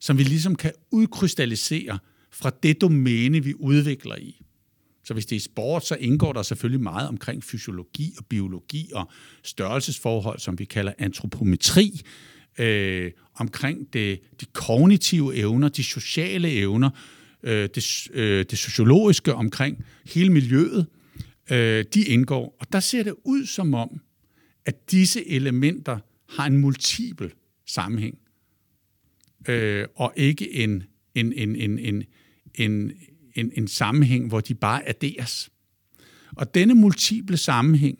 [0.00, 1.98] som vi ligesom kan udkrystallisere
[2.32, 4.42] fra det domæne, vi udvikler i.
[5.04, 9.10] Så hvis det er sport, så indgår der selvfølgelig meget omkring fysiologi og biologi og
[9.42, 12.00] størrelsesforhold, som vi kalder antropometri,
[12.58, 16.90] øh, omkring det, de kognitive evner, de sociale evner,
[17.42, 20.86] øh, det, øh, det sociologiske omkring hele miljøet,
[21.50, 22.56] øh, de indgår.
[22.60, 24.00] Og der ser det ud som om,
[24.66, 25.98] at disse elementer
[26.28, 27.32] har en multipel
[27.66, 28.18] sammenhæng,
[29.48, 30.82] øh, og ikke en,
[31.14, 32.04] en, en, en, en,
[32.54, 32.92] en,
[33.34, 35.50] en, en sammenhæng, hvor de bare adderes.
[36.36, 37.98] Og denne multiple sammenhæng,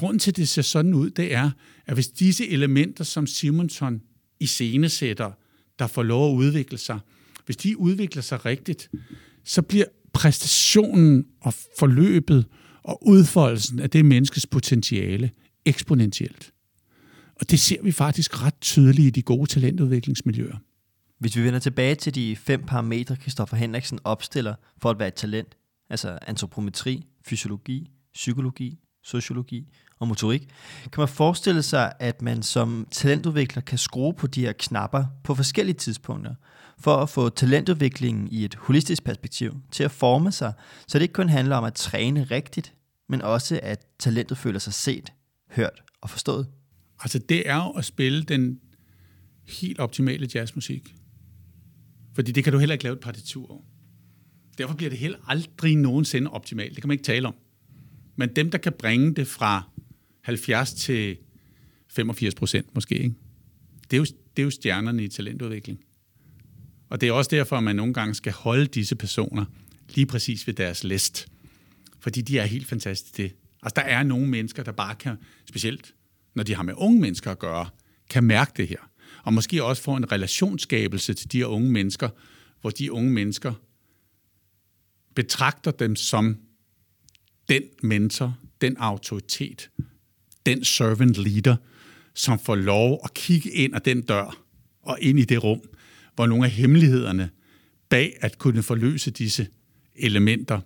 [0.00, 1.50] grund til, at det ser sådan ud, det er,
[1.86, 4.02] at hvis disse elementer, som Simonson
[4.40, 5.30] i scenesætter,
[5.78, 6.98] der får lov at udvikle sig,
[7.44, 8.90] hvis de udvikler sig rigtigt,
[9.44, 12.46] så bliver præstationen og forløbet
[12.82, 15.30] og udfoldelsen af det menneskes potentiale
[15.64, 16.52] eksponentielt.
[17.34, 20.56] Og det ser vi faktisk ret tydeligt i de gode talentudviklingsmiljøer.
[21.18, 25.14] Hvis vi vender tilbage til de fem parametre, Kristoffer Henriksen opstiller for at være et
[25.14, 25.56] talent,
[25.90, 29.68] altså antropometri, fysiologi, psykologi, sociologi
[30.00, 30.48] og motorik,
[30.82, 35.34] kan man forestille sig, at man som talentudvikler kan skrue på de her knapper på
[35.34, 36.34] forskellige tidspunkter,
[36.78, 40.52] for at få talentudviklingen i et holistisk perspektiv til at forme sig,
[40.86, 42.74] så det ikke kun handler om at træne rigtigt,
[43.08, 45.12] men også at talentet føler sig set,
[45.50, 46.46] hørt og forstået.
[47.00, 48.60] Altså det er jo at spille den
[49.48, 50.94] helt optimale jazzmusik.
[52.14, 53.62] Fordi det kan du heller ikke lave et partitur over.
[54.58, 56.74] Derfor bliver det heller aldrig nogensinde optimalt.
[56.74, 57.34] Det kan man ikke tale om.
[58.16, 59.68] Men dem, der kan bringe det fra
[60.22, 61.16] 70 til
[61.88, 63.14] 85 procent måske, ikke?
[63.90, 65.84] Det, er jo, det er jo stjernerne i talentudvikling.
[66.88, 69.44] Og det er også derfor, at man nogle gange skal holde disse personer
[69.94, 71.28] lige præcis ved deres læst.
[72.00, 73.34] Fordi de er helt fantastiske det.
[73.62, 75.16] Altså, der er nogle mennesker, der bare kan,
[75.48, 75.94] specielt
[76.34, 77.68] når de har med unge mennesker at gøre,
[78.10, 78.90] kan mærke det her.
[79.22, 82.08] Og måske også få en relationsskabelse til de her unge mennesker,
[82.60, 83.52] hvor de unge mennesker
[85.14, 86.38] betragter dem som
[87.48, 89.70] den mentor, den autoritet,
[90.46, 91.56] den servant leader,
[92.14, 94.36] som får lov at kigge ind ad den dør
[94.82, 95.60] og ind i det rum,
[96.14, 97.30] hvor nogle af hemmelighederne
[97.88, 99.46] bag at kunne forløse disse
[99.96, 100.60] elementer,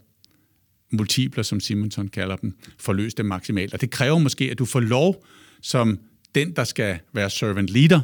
[0.93, 3.75] multipler, som Simonson kalder dem, forløse dem maksimalt.
[3.75, 5.27] Og det kræver måske, at du får lov
[5.63, 5.99] som
[6.35, 8.01] den, der skal være servant leader,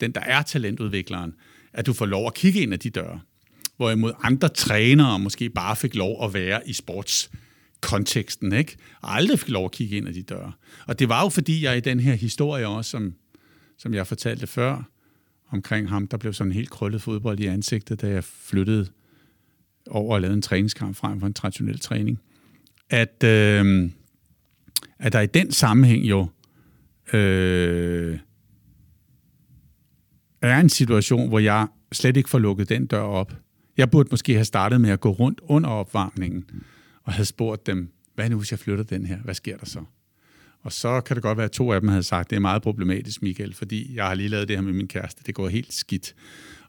[0.00, 1.34] den, der er talentudvikleren,
[1.72, 3.20] at du får lov at kigge ind ad de døre.
[3.76, 7.30] Hvorimod andre trænere måske bare fik lov at være i sports
[7.84, 8.76] konteksten, ikke?
[9.00, 10.52] Og aldrig fik lov at kigge ind ad de døre.
[10.86, 13.14] Og det var jo fordi, jeg i den her historie også, som,
[13.78, 14.90] som jeg fortalte før,
[15.50, 18.86] omkring ham, der blev sådan en helt krøllet fodbold i ansigtet, da jeg flyttede
[19.90, 22.20] over og lavede en træningskamp frem for en traditionel træning.
[22.90, 23.90] At, øh,
[24.98, 26.26] at der i den sammenhæng jo
[27.12, 28.18] øh,
[30.42, 33.32] er en situation, hvor jeg slet ikke får lukket den dør op.
[33.76, 36.44] Jeg burde måske have startet med at gå rundt under opvarmningen
[37.04, 39.18] og havde spurgt dem, hvad nu hvis jeg flytter den her?
[39.18, 39.84] Hvad sker der så?
[40.60, 42.62] Og så kan det godt være, at to af dem havde sagt, det er meget
[42.62, 45.22] problematisk, Michael, fordi jeg har lige lavet det her med min kæreste.
[45.26, 46.14] Det går helt skidt.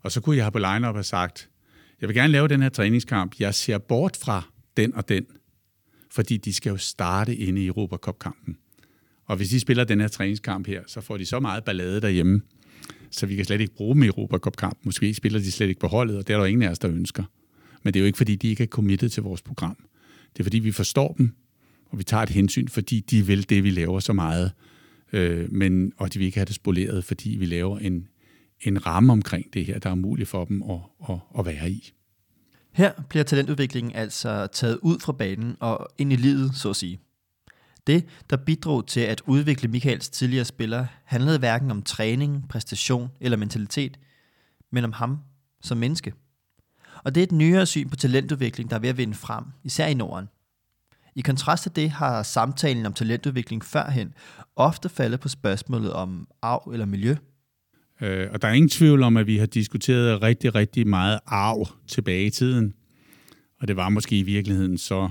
[0.01, 1.49] Og så kunne jeg have på line-up have sagt,
[2.01, 3.39] jeg vil gerne lave den her træningskamp.
[3.39, 5.25] Jeg ser bort fra den og den,
[6.11, 8.57] fordi de skal jo starte inde i Europa Cup-kampen.
[9.25, 12.41] Og hvis de spiller den her træningskamp her, så får de så meget ballade derhjemme,
[13.11, 14.77] så vi kan slet ikke bruge dem i Europa Cup-kamp.
[14.83, 16.91] Måske spiller de slet ikke på holdet, og det er der ingen af os, der
[16.91, 17.23] ønsker.
[17.83, 19.77] Men det er jo ikke, fordi de ikke er committed til vores program.
[20.36, 21.36] Det er, fordi vi forstår dem,
[21.89, 24.51] og vi tager et hensyn, fordi de vil det, vi laver så meget.
[25.13, 28.07] Øh, men, og de vil ikke have det spoleret, fordi vi laver en,
[28.61, 30.79] en ramme omkring det her, der er muligt for dem at,
[31.09, 31.93] at, at være i.
[32.71, 36.99] Her bliver talentudviklingen altså taget ud fra banen og ind i livet, så at sige.
[37.88, 43.38] Det, der bidrog til at udvikle Michaels tidligere spiller, handlede hverken om træning, præstation eller
[43.38, 43.99] mentalitet,
[44.71, 45.17] men om ham
[45.61, 46.13] som menneske.
[47.03, 49.87] Og det er et nyere syn på talentudvikling, der er ved at vinde frem, især
[49.87, 50.27] i Norden.
[51.15, 54.13] I kontrast til det har samtalen om talentudvikling førhen
[54.55, 57.15] ofte faldet på spørgsmålet om arv eller miljø.
[58.01, 61.67] Øh, og der er ingen tvivl om, at vi har diskuteret rigtig, rigtig meget arv
[61.87, 62.73] tilbage i tiden.
[63.59, 65.09] Og det var måske i virkeligheden så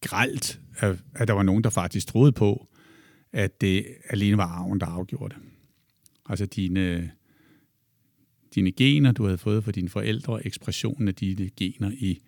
[0.00, 2.68] gralt, at, at der var nogen, der faktisk troede på,
[3.32, 5.42] at det alene var arven, der afgjorde det.
[6.28, 7.10] Altså dine,
[8.58, 12.20] dine gener, du havde fået fra dine forældre, og ekspressionen af dine gener i,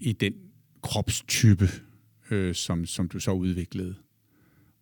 [0.00, 0.34] i den
[0.82, 1.68] kropstype,
[2.30, 3.94] øh, som, som du så udviklede,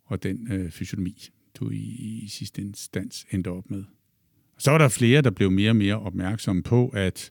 [0.05, 3.85] og den øh, fysiologi, du i, i sidste instans endte op med.
[4.59, 7.31] Så var der flere, der blev mere og mere opmærksomme på, at,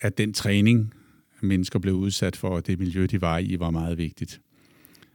[0.00, 0.94] at den træning,
[1.40, 4.40] mennesker blev udsat for, og det miljø, de var i, var meget vigtigt.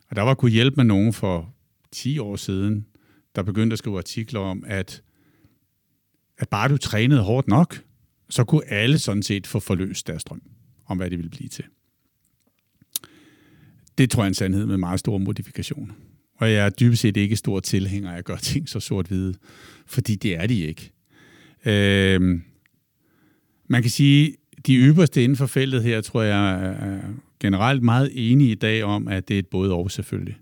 [0.09, 1.55] Og der var kunne hjælpe med nogen for
[1.91, 2.85] 10 år siden,
[3.35, 5.03] der begyndte at skrive artikler om, at,
[6.41, 7.83] at bare du trænede hårdt nok,
[8.29, 10.41] så kunne alle sådan set få forløst deres drøm
[10.85, 11.65] om, hvad det ville blive til.
[13.97, 15.93] Det tror jeg er en sandhed med meget store modifikationer.
[16.35, 19.33] Og jeg er dybest set ikke stor tilhænger af at gøre ting så sort-hvide,
[19.85, 20.91] fordi det er de ikke.
[21.65, 22.43] Øhm,
[23.67, 24.35] man kan sige,
[24.67, 27.01] de ypperste inden for feltet her, tror jeg, er
[27.39, 30.37] generelt meget enige i dag om, at det er et både og selvfølgelig.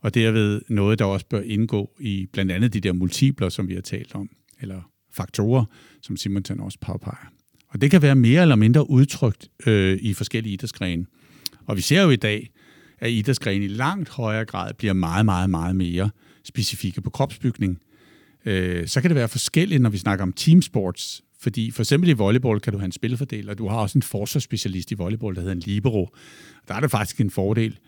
[0.00, 3.74] Og derved noget, der også bør indgå i blandt andet de der multipler, som vi
[3.74, 4.30] har talt om,
[4.60, 5.64] eller faktorer,
[6.02, 7.32] som Simonsen også påpeger.
[7.68, 11.06] Og det kan være mere eller mindre udtrykt øh, i forskellige idrætsgrene.
[11.66, 12.50] Og vi ser jo i dag,
[12.98, 16.10] at idrætsgrene i langt højere grad bliver meget, meget, meget mere
[16.44, 17.78] specifikke på kropsbygning,
[18.44, 22.12] Øh, så kan det være forskelligt, når vi snakker om teamsports, fordi for eksempel i
[22.12, 25.40] volleyball kan du have en spilfordel, og du har også en forsvarsspecialist i volleyball, der
[25.40, 26.08] hedder en libero.
[26.68, 27.78] Der er det faktisk en fordel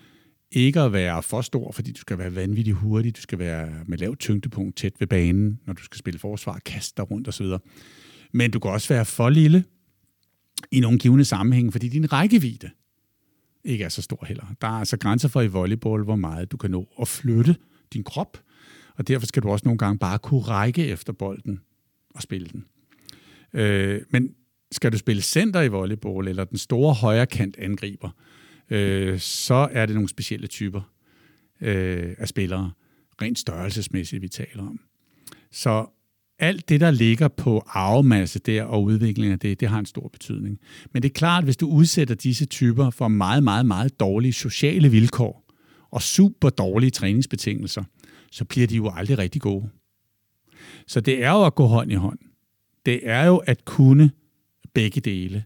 [0.56, 3.98] ikke at være for stor, fordi du skal være vanvittigt hurtig, du skal være med
[3.98, 7.46] lavt tyngdepunkt tæt ved banen, når du skal spille forsvar, kaste dig rundt osv.
[8.32, 9.64] Men du kan også være for lille
[10.72, 12.70] i nogle givende sammenhænge, fordi din rækkevidde
[13.64, 14.44] ikke er så stor heller.
[14.60, 17.56] Der er altså grænser for i volleyball, hvor meget du kan nå at flytte
[17.92, 18.38] din krop,
[18.96, 21.60] og derfor skal du også nogle gange bare kunne række efter bolden
[22.14, 22.64] og spille den.
[23.52, 24.34] Øh, men
[24.72, 28.10] skal du spille center i volleyball, eller den store højrekant angriber,
[28.70, 30.92] øh, så er det nogle specielle typer
[31.60, 32.72] øh, af spillere,
[33.22, 34.80] rent størrelsesmæssigt, vi taler om.
[35.50, 35.86] Så
[36.38, 40.08] alt det, der ligger på arvemasse der og udvikling af det, det har en stor
[40.08, 40.58] betydning.
[40.92, 44.32] Men det er klart, at hvis du udsætter disse typer for meget, meget, meget dårlige
[44.32, 45.52] sociale vilkår
[45.90, 47.84] og super dårlige træningsbetingelser,
[48.32, 49.68] så bliver de jo aldrig rigtig gode.
[50.86, 52.18] Så det er jo at gå hånd i hånd.
[52.86, 54.10] Det er jo at kunne
[54.74, 55.44] begge dele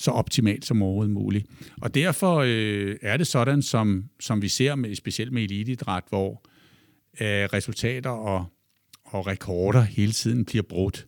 [0.00, 1.46] så optimalt som overhovedet muligt.
[1.80, 6.42] Og derfor øh, er det sådan, som, som vi ser med, specielt med elitidræt, hvor
[7.20, 8.46] øh, resultater og,
[9.04, 11.06] og rekorder hele tiden bliver brudt.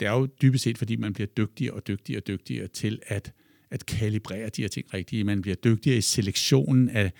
[0.00, 3.32] Det er jo dybest set, fordi man bliver dygtigere og dygtigere og dygtigere til at,
[3.70, 5.26] at kalibrere de her ting rigtigt.
[5.26, 7.12] Man bliver dygtigere i selektionen af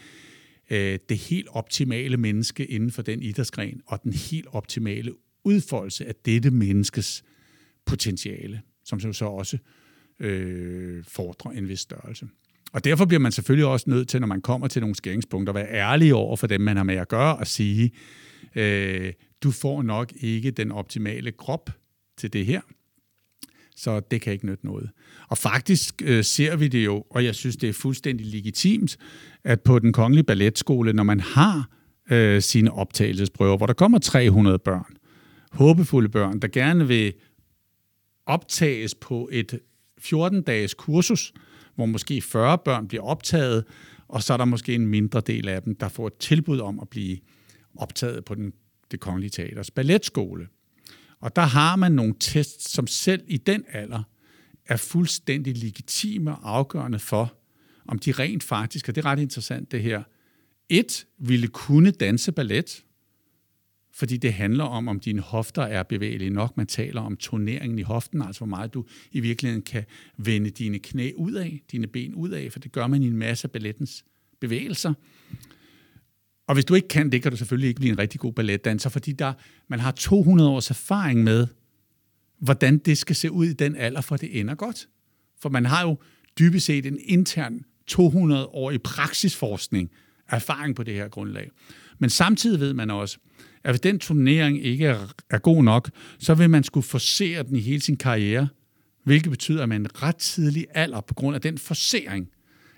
[0.70, 5.12] øh, det helt optimale menneske inden for den idrætsgren, og den helt optimale
[5.44, 7.24] udfoldelse af dette menneskes
[7.86, 9.81] potentiale, som så også øh,
[10.22, 12.26] Øh, fordrer en vis størrelse.
[12.72, 15.54] Og derfor bliver man selvfølgelig også nødt til, når man kommer til nogle skæringspunkter, at
[15.54, 17.90] være ærlig over for dem, man har med at gøre, og sige,
[18.54, 19.12] øh,
[19.42, 21.70] du får nok ikke den optimale krop
[22.16, 22.60] til det her,
[23.76, 24.90] så det kan ikke nytte noget.
[25.28, 28.96] Og faktisk øh, ser vi det jo, og jeg synes, det er fuldstændig legitimt,
[29.44, 31.68] at på den kongelige balletskole, når man har
[32.10, 34.96] øh, sine optagelsesprøver, hvor der kommer 300 børn,
[35.52, 37.12] håbefulde børn, der gerne vil
[38.26, 39.60] optages på et
[40.04, 41.32] 14-dages kursus,
[41.74, 43.64] hvor måske 40 børn bliver optaget,
[44.08, 46.80] og så er der måske en mindre del af dem, der får et tilbud om
[46.80, 47.18] at blive
[47.76, 48.52] optaget på den,
[48.90, 50.48] det kongelige teaters balletskole.
[51.20, 54.02] Og der har man nogle tests, som selv i den alder
[54.66, 57.34] er fuldstændig legitime og afgørende for,
[57.88, 60.02] om de rent faktisk, og det er ret interessant det her,
[60.68, 62.84] et, ville kunne danse ballet,
[63.94, 66.56] fordi det handler om, om dine hofter er bevægelige nok.
[66.56, 69.84] Man taler om turneringen i hoften, altså hvor meget du i virkeligheden kan
[70.16, 73.16] vende dine knæ ud af, dine ben ud af, for det gør man i en
[73.16, 74.04] masse af ballettens
[74.40, 74.94] bevægelser.
[76.46, 78.90] Og hvis du ikke kan det, kan du selvfølgelig ikke blive en rigtig god balletdanser,
[78.90, 79.32] fordi der,
[79.68, 81.46] man har 200 års erfaring med,
[82.38, 84.88] hvordan det skal se ud i den alder, for det ender godt.
[85.40, 85.98] For man har jo
[86.38, 89.90] dybest set en intern 200-årig praksisforskning
[90.28, 91.50] erfaring på det her grundlag.
[91.98, 93.18] Men samtidig ved man også,
[93.64, 97.56] at hvis den turnering ikke er, er god nok, så vil man skulle forsere den
[97.56, 98.48] i hele sin karriere,
[99.04, 102.28] hvilket betyder, at man ret tidlig alder, på grund af den forsering,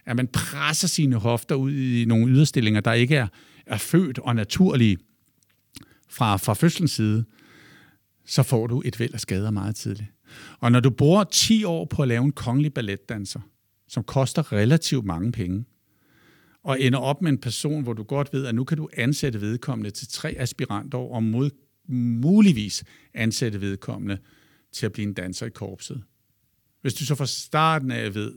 [0.07, 3.26] at man presser sine hofter ud i nogle yderstillinger, der ikke er,
[3.66, 4.99] er født og naturlige
[6.09, 7.24] fra, fra fødselens side,
[8.26, 10.09] så får du et væld af skader meget tidligt.
[10.61, 13.41] Og når du bruger 10 år på at lave en kongelig balletdanser,
[13.89, 15.64] som koster relativt mange penge,
[16.65, 19.41] og ender op med en person, hvor du godt ved, at nu kan du ansætte
[19.41, 21.51] vedkommende til tre aspirantår, og mod,
[21.89, 22.85] muligvis
[23.15, 24.19] ansætte vedkommende
[24.73, 26.03] til at blive en danser i korpset.
[26.81, 28.33] Hvis du så fra starten af ved,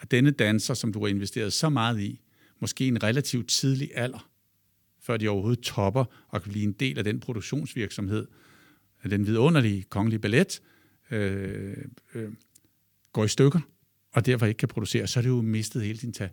[0.00, 2.20] at denne danser, som du har investeret så meget i,
[2.60, 4.30] måske en relativt tidlig alder,
[5.02, 8.26] før de overhovedet topper og kan blive en del af den produktionsvirksomhed,
[9.02, 10.60] af den vidunderlige kongelige ballet,
[11.10, 11.76] øh,
[12.14, 12.32] øh,
[13.12, 13.60] går i stykker,
[14.12, 16.28] og derfor ikke kan producere, så er det jo mistet hele din, ta-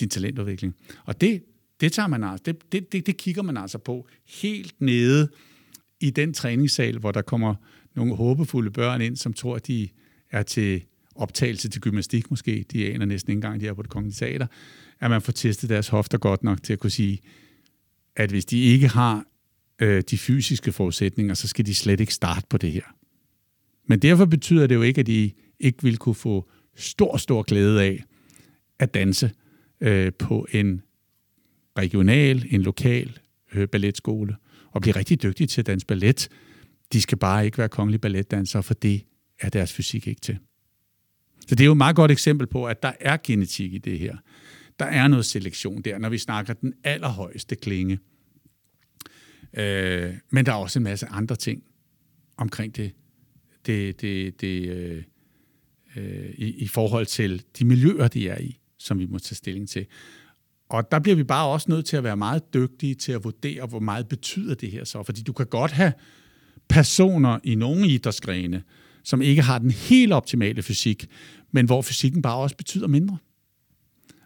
[0.00, 0.74] din talentudvikling.
[1.04, 1.42] Og det,
[1.80, 5.28] det, tager man altså, det, det, det, det kigger man altså på helt nede
[6.00, 7.54] i den træningssal, hvor der kommer
[7.94, 9.88] nogle håbefulde børn ind, som tror, at de
[10.30, 10.84] er til
[11.14, 12.64] optagelse til gymnastik måske.
[12.72, 14.46] De aner næsten ikke engang, de er på det kongelige teater.
[15.00, 17.20] At man får testet deres hofter godt nok til at kunne sige,
[18.16, 19.24] at hvis de ikke har
[19.78, 22.94] øh, de fysiske forudsætninger, så skal de slet ikke starte på det her.
[23.86, 25.30] Men derfor betyder det jo ikke, at de
[25.60, 28.04] ikke vil kunne få stor, stor glæde af
[28.78, 29.30] at danse
[29.82, 30.82] øh, på en
[31.78, 33.18] regional, en lokal
[33.54, 34.36] øh, balletskole,
[34.70, 36.28] og blive rigtig dygtige til at danse ballet.
[36.92, 39.04] De skal bare ikke være kongelige balletdansere, for det
[39.40, 40.38] er deres fysik ikke til.
[41.40, 43.98] Så det er jo et meget godt eksempel på, at der er genetik i det
[43.98, 44.16] her.
[44.78, 47.98] Der er noget selektion der, når vi snakker den allerhøjeste klinge.
[49.54, 51.62] Øh, men der er også en masse andre ting
[52.36, 52.92] omkring det,
[53.66, 55.02] det, det, det øh,
[55.96, 59.68] øh, i, i forhold til de miljøer, de er i som vi må tage stilling
[59.68, 59.86] til.
[60.68, 63.66] Og der bliver vi bare også nødt til at være meget dygtige til at vurdere,
[63.66, 65.02] hvor meget betyder det her så.
[65.02, 65.92] Fordi du kan godt have
[66.68, 68.62] personer i nogle idrætsgrene,
[69.04, 71.06] som ikke har den helt optimale fysik,
[71.50, 73.18] men hvor fysikken bare også betyder mindre.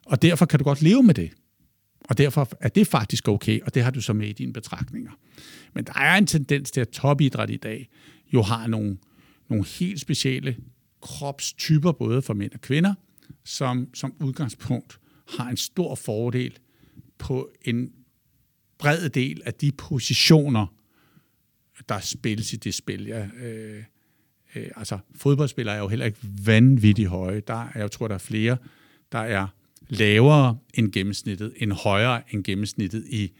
[0.06, 1.30] Og derfor kan du godt leve med det.
[2.08, 5.10] Og derfor er det faktisk okay, og det har du så med i dine betragtninger.
[5.74, 7.88] Men der er en tendens til, at topidræt i dag
[8.34, 8.96] jo har nogle,
[9.48, 10.56] nogle helt specielle
[11.00, 12.94] kropstyper, både for mænd og kvinder,
[13.44, 16.58] som som udgangspunkt har en stor fordel
[17.18, 17.92] på en
[18.78, 20.66] bred del af de positioner,
[21.88, 23.06] der spilles i det spil.
[23.06, 23.82] Ja, øh,
[24.54, 27.40] øh, altså, fodboldspillere er jo heller ikke vanvittigt høje.
[27.40, 28.56] Der er, jeg tror, der er flere,
[29.12, 29.46] der er
[29.88, 33.32] lavere end gennemsnittet, end højere end gennemsnittet i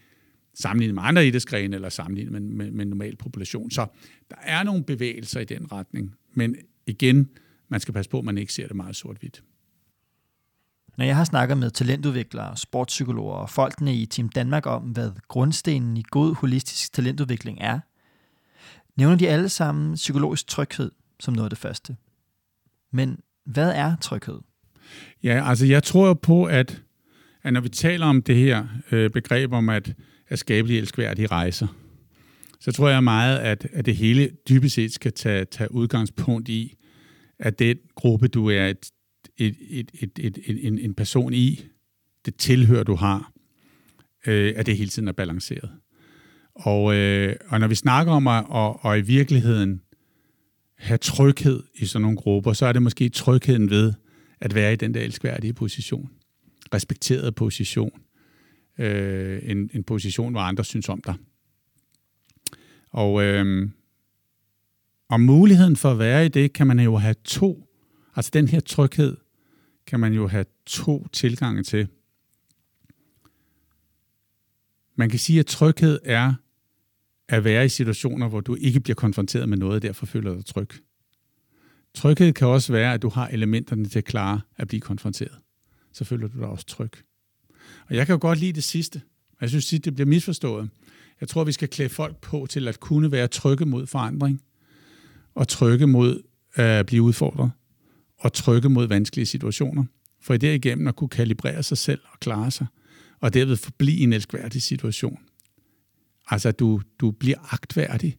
[0.55, 3.71] sammenlignet med andre idrætsgrene eller sammenlignet med, med, med normal population.
[3.71, 3.87] Så
[4.31, 6.15] der er nogle bevægelser i den retning.
[6.35, 6.57] Men
[6.87, 7.31] igen,
[7.69, 9.43] man skal passe på, at man ikke ser det meget sort-hvidt.
[10.97, 15.97] Når jeg har snakket med talentudviklere, sportspsykologer og folkene i Team Danmark om, hvad grundstenen
[15.97, 17.81] i god holistisk talentudvikling er,
[18.97, 20.91] nævner de alle sammen psykologisk tryghed
[21.21, 21.97] som noget af det første.
[22.93, 24.39] Men hvad er tryghed?
[25.23, 26.83] Ja, altså jeg tror på, at,
[27.43, 29.95] at når vi taler om det her øh, begreb om at,
[30.29, 31.67] at skabe de elskværdige rejser,
[32.61, 36.77] så tror jeg meget, at, at det hele dybest set skal tage, tage udgangspunkt i,
[37.39, 38.91] at den gruppe, du er et,
[39.39, 41.65] et, et, et, et, et, en, en person i,
[42.25, 43.33] det tilhør, du har,
[44.27, 45.71] øh, at det hele tiden er balanceret.
[46.55, 49.83] Og, øh, og når vi snakker om at og, og i virkeligheden
[50.79, 53.93] have tryghed i sådan nogle grupper, så er det måske trygheden ved
[54.41, 56.11] at være i den der elskværdige position.
[56.75, 58.01] Respekteret position.
[58.79, 61.15] Øh, en, en position, hvor andre synes om dig.
[62.91, 63.69] Og, øh,
[65.09, 67.69] og muligheden for at være i det, kan man jo have to.
[68.17, 69.17] Altså den her tryghed,
[69.87, 71.89] kan man jo have to tilgange til.
[74.95, 76.35] Man kan sige, at tryghed er
[77.29, 80.45] at være i situationer, hvor du ikke bliver konfronteret med noget, og derfor føler dig
[80.45, 80.69] tryg.
[81.95, 85.39] Tryghed kan også være, at du har elementerne til at klare at blive konfronteret.
[85.93, 86.91] Så føler du dig også tryg.
[87.89, 89.03] Og jeg kan jo godt lide det sidste.
[89.41, 90.71] Jeg synes, at det bliver misforstået.
[91.21, 94.43] Jeg tror, vi skal klæde folk på til at kunne være trygge mod forandring,
[95.35, 96.23] og trygge mod
[96.55, 97.51] at blive udfordret,
[98.19, 99.85] og trykke mod vanskelige situationer.
[100.21, 102.67] For i derigennem at kunne kalibrere sig selv og klare sig,
[103.21, 105.19] og derved forblive i en elskværdig situation.
[106.31, 108.17] Altså, du, du bliver agtværdig.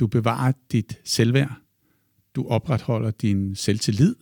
[0.00, 1.60] Du bevarer dit selvværd.
[2.34, 4.14] Du opretholder din selvtillid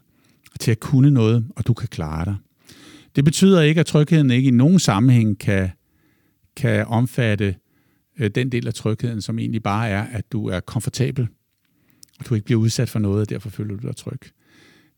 [0.60, 2.36] til at kunne noget, og du kan klare dig.
[3.16, 5.70] Det betyder ikke, at trygheden ikke i nogen sammenhæng kan,
[6.56, 7.56] kan omfatte
[8.18, 11.28] øh, den del af trygheden, som egentlig bare er, at du er komfortabel,
[12.18, 14.20] og du ikke bliver udsat for noget, og derfor føler du dig tryg.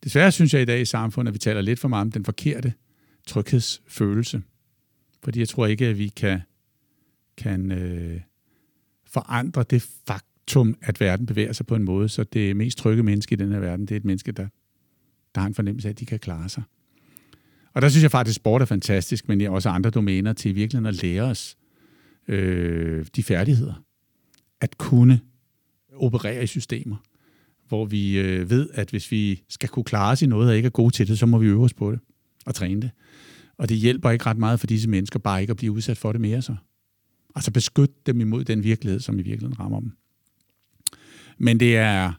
[0.03, 2.25] Desværre synes jeg i dag i samfundet, at vi taler lidt for meget om den
[2.25, 2.73] forkerte
[3.27, 4.41] tryghedsfølelse.
[5.23, 6.41] Fordi jeg tror ikke, at vi kan
[7.37, 8.21] kan øh,
[9.05, 13.33] forandre det faktum, at verden bevæger sig på en måde, så det mest trygge menneske
[13.33, 14.47] i den her verden, det er et menneske, der,
[15.35, 16.63] der har en fornemmelse af, at de kan klare sig.
[17.73, 20.87] Og der synes jeg faktisk, at sport er fantastisk, men også andre domæner til virkelig
[20.87, 21.57] at lære os
[22.27, 23.83] øh, de færdigheder.
[24.61, 25.19] At kunne
[25.93, 26.97] operere i systemer,
[27.71, 30.65] hvor vi øh, ved, at hvis vi skal kunne klare os i noget og ikke
[30.65, 31.99] er gode til det, så må vi øve os på det
[32.45, 32.91] og træne det.
[33.57, 36.11] Og det hjælper ikke ret meget for disse mennesker bare ikke at blive udsat for
[36.11, 36.55] det mere så.
[37.35, 39.91] Altså beskytte dem imod den virkelighed, som i virkeligheden rammer dem.
[41.37, 42.13] Men det er,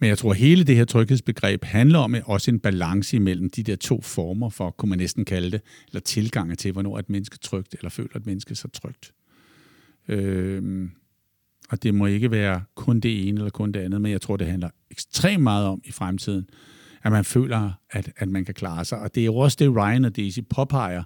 [0.00, 3.76] men jeg tror, hele det her tryghedsbegreb handler om også en balance imellem de der
[3.76, 7.46] to former for, kunne man næsten kalde det, eller tilgange til, hvornår et menneske er
[7.48, 9.12] trygt, eller føler et menneske sig trygt.
[10.08, 10.88] Øh,
[11.70, 14.36] og det må ikke være kun det ene eller kun det andet, men jeg tror,
[14.36, 16.48] det handler ekstremt meget om i fremtiden,
[17.02, 18.98] at man føler, at, at man kan klare sig.
[18.98, 21.02] Og det er jo også det, Ryan og Daisy påpeger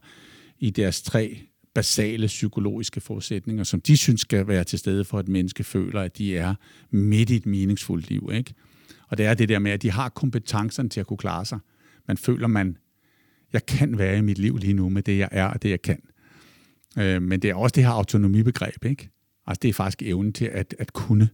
[0.59, 1.39] i deres tre
[1.75, 6.19] basale psykologiske forudsætninger, som de synes skal være til stede for, at menneske føler, at
[6.19, 6.55] de er
[6.91, 8.31] midt i et meningsfuldt liv.
[8.35, 8.55] Ikke?
[9.09, 11.59] Og det er det der med, at de har kompetencerne til at kunne klare sig.
[12.09, 12.77] Man føler, man,
[13.53, 15.83] jeg kan være i mit liv lige nu med det, jeg er og det, jeg
[15.83, 16.03] kan.
[16.99, 18.85] Øh, men det er også det her autonomibegreb.
[18.85, 19.11] Ikke?
[19.47, 21.29] Altså det er faktisk evnen til at, at kunne.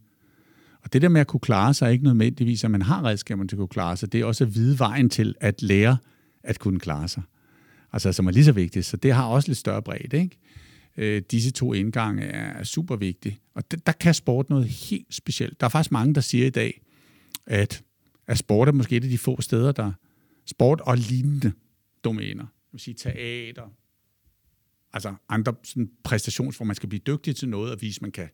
[0.82, 3.48] Og det der med at kunne klare sig er ikke nødvendigvis, at man har redskaberne
[3.48, 4.12] til at kunne klare sig.
[4.12, 5.96] Det er også at vide vejen til at lære
[6.42, 7.22] at kunne klare sig
[7.92, 8.86] altså, som er lige så vigtigt.
[8.86, 10.18] Så det har også lidt større bredde.
[10.18, 10.38] Ikke?
[10.96, 13.38] Øh, disse to indgange er super vigtige.
[13.54, 15.60] Og det, der kan sport noget helt specielt.
[15.60, 16.82] Der er faktisk mange, der siger i dag,
[17.46, 17.82] at,
[18.26, 19.92] at sport er måske et af de få steder, der
[20.46, 21.52] sport og lignende
[22.04, 23.72] domæner, det vil sige teater,
[24.92, 28.12] altså andre sådan præstations, hvor man skal blive dygtig til noget og vise, at man
[28.12, 28.28] kan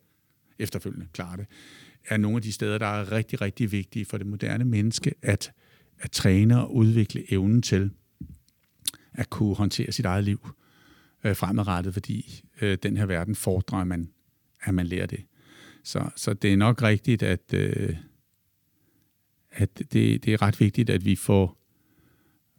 [0.58, 1.46] efterfølgende klare det,
[2.08, 5.52] er nogle af de steder, der er rigtig, rigtig vigtige for det moderne menneske at,
[5.98, 7.90] at træne og udvikle evnen til
[9.12, 10.48] at kunne håndtere sit eget liv
[11.24, 14.10] øh, fremadrettet, fordi øh, den her verden fordrer, at man,
[14.62, 15.24] at man lærer det.
[15.84, 17.96] Så, så det er nok rigtigt, at, øh,
[19.50, 21.58] at det, det er ret vigtigt, at vi får,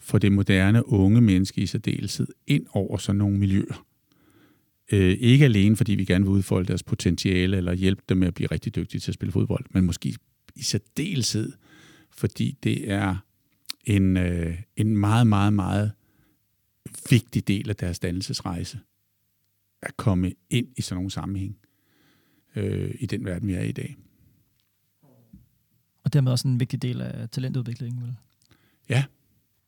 [0.06, 3.86] får det moderne unge menneske i særdeleshed ind over sådan nogle miljøer.
[4.92, 8.34] Øh, ikke alene, fordi vi gerne vil udfolde deres potentiale eller hjælpe dem med at
[8.34, 10.16] blive rigtig dygtige til at spille fodbold, men måske
[10.56, 11.52] i særdeleshed,
[12.12, 13.16] fordi det er
[13.84, 15.92] en, øh, en meget, meget, meget
[17.10, 18.80] vigtig del af deres dannelsesrejse
[19.82, 21.58] at komme ind i sådan nogle sammenhæng
[22.56, 23.98] øh, i den verden, vi er i i dag.
[26.04, 28.16] Og dermed også en vigtig del af talentudviklingen, vel?
[28.90, 29.04] Ja.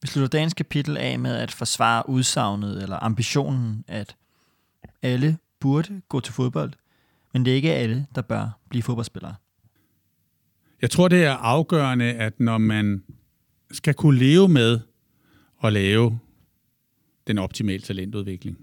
[0.01, 4.15] Vi slutter dagens kapitel af med at forsvare udsagnet eller ambitionen, at
[5.01, 6.73] alle burde gå til fodbold,
[7.33, 9.35] men det er ikke alle, der bør blive fodboldspillere.
[10.81, 13.03] Jeg tror, det er afgørende, at når man
[13.71, 14.79] skal kunne leve med
[15.63, 16.19] at lave
[17.27, 18.57] den optimale talentudvikling,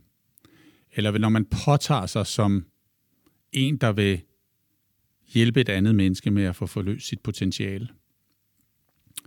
[0.93, 2.67] eller når man påtager sig som
[3.53, 4.23] en, der vil
[5.27, 7.89] hjælpe et andet menneske med at få forløst sit potentiale,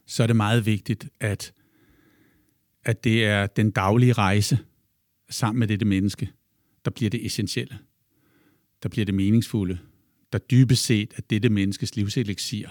[0.05, 1.53] så er det meget vigtigt, at,
[2.83, 4.59] at det er den daglige rejse
[5.29, 6.29] sammen med dette menneske,
[6.85, 7.77] der bliver det essentielle.
[8.83, 9.77] Der bliver det meningsfulde.
[10.33, 12.67] Der dybest set er dette menneskes livseliksir.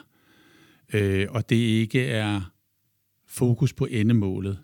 [0.93, 2.53] Øh, og det ikke er
[3.27, 4.59] fokus på endemålet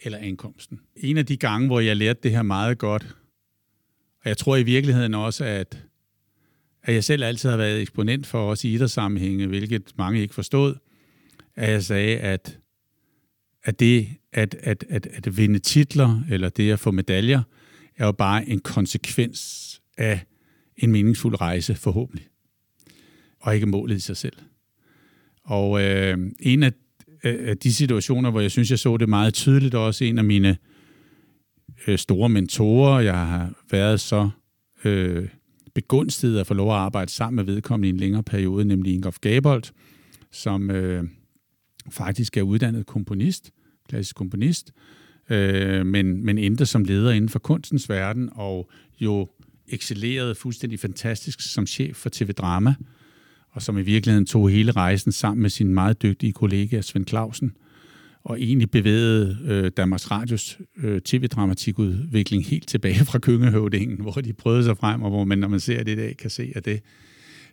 [0.00, 0.80] eller ankomsten.
[0.96, 3.16] En af de gange, hvor jeg lærte det her meget godt,
[4.20, 5.84] og jeg tror i virkeligheden også, at,
[6.82, 10.74] at jeg selv altid har været eksponent for os i idrætssammenhænge, hvilket mange ikke forstod,
[11.54, 12.58] at jeg sagde, at,
[13.66, 17.42] at det at, at, at, at vinde titler, eller det at få medaljer,
[17.96, 19.62] er jo bare en konsekvens
[19.98, 20.20] af
[20.76, 22.26] en meningsfuld rejse, forhåbentlig.
[23.40, 24.36] Og ikke målet i sig selv.
[25.44, 26.72] Og øh, en af,
[27.22, 30.56] af de situationer, hvor jeg synes, jeg så det meget tydeligt, også en af mine
[31.86, 34.30] øh, store mentorer, jeg har været så
[34.84, 35.28] øh,
[35.74, 39.18] begunstiget at få lov at arbejde sammen med vedkommende i en længere periode, nemlig Ingolf
[39.18, 39.62] Gabold,
[40.32, 41.04] som øh,
[41.90, 43.52] faktisk er uddannet komponist,
[43.88, 44.72] klassisk komponist,
[45.30, 48.70] øh, men, men endte som leder inden for kunstens verden, og
[49.00, 49.28] jo
[49.68, 52.74] excellerede fuldstændig fantastisk som chef for TV Drama,
[53.50, 57.52] og som i virkeligheden tog hele rejsen sammen med sin meget dygtige kollega Svend Clausen,
[58.24, 64.64] og egentlig bevægede øh, Danmarks Radios øh, tv-dramatikudvikling helt tilbage fra Køngehøvdingen, hvor de prøvede
[64.64, 66.80] sig frem, og hvor man, når man ser det i dag, kan se, at det,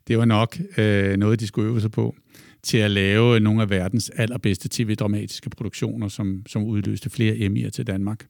[0.08, 2.16] det var nok øh, noget, de skulle øve sig på
[2.64, 7.88] til at lave nogle af verdens allerbedste tv-dramatiske produktioner, som, som udløste flere Emmy'er til
[7.88, 8.28] Danmark.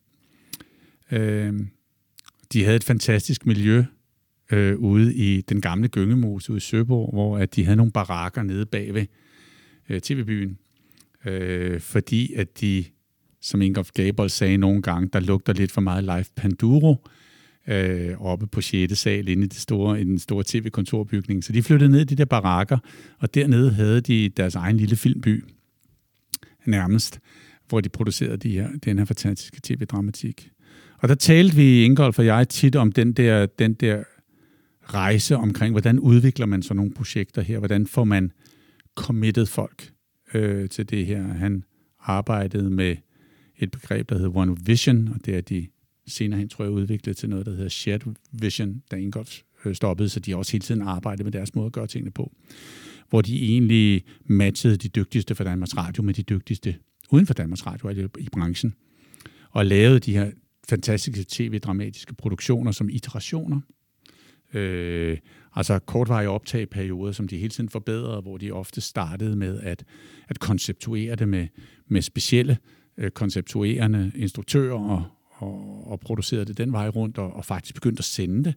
[1.11, 1.53] Øh,
[2.53, 3.83] de havde et fantastisk miljø
[4.51, 8.43] øh, ude i den gamle Gyngemose ude i Søborg, hvor at de havde nogle barakker
[8.43, 9.05] nede bagved
[9.89, 10.57] øh, tv-byen,
[11.25, 12.85] øh, fordi at de,
[13.41, 17.22] som Ingolf Gabel sagde nogle gange, der lugter lidt for meget live Panduro, øh,
[17.67, 18.97] Øh, oppe på 6.
[18.97, 21.43] sal inde i, det store, i den store tv-kontorbygning.
[21.43, 22.77] Så de flyttede ned i de der barakker,
[23.19, 25.43] og dernede havde de deres egen lille filmby,
[26.65, 27.19] nærmest,
[27.69, 30.49] hvor de producerede de her, den her fantastiske tv-dramatik.
[30.97, 34.03] Og der talte vi, Ingolf og jeg, tit om den der, den der
[34.81, 37.59] rejse omkring, hvordan udvikler man sådan nogle projekter her?
[37.59, 38.31] Hvordan får man
[38.95, 39.91] committed folk
[40.33, 41.23] øh, til det her?
[41.23, 41.63] Han
[41.99, 42.95] arbejdede med
[43.57, 45.67] et begreb, der hedder One Vision, og det er de
[46.07, 50.09] senere hen, tror jeg, udviklet til noget, der hedder Shared Vision, da Ingolf øh, stoppede,
[50.09, 52.31] så de også hele tiden arbejdede med deres måde at gøre tingene på.
[53.09, 56.75] Hvor de egentlig matchede de dygtigste for Danmarks Radio med de dygtigste
[57.11, 58.73] uden for Danmarks Radio altså i branchen.
[59.49, 60.31] Og lavede de her
[60.69, 63.61] fantastiske tv-dramatiske produktioner som iterationer.
[64.53, 65.17] Øh,
[65.55, 69.83] altså kortvarige optagperioder, som de hele tiden forbedrede, hvor de ofte startede med at,
[70.27, 71.47] at konceptuere det med,
[71.87, 72.57] med specielle
[72.97, 75.03] øh, konceptuerende instruktører og,
[75.43, 78.53] og, og producerede det den vej rundt, og, og faktisk begyndte at sende det,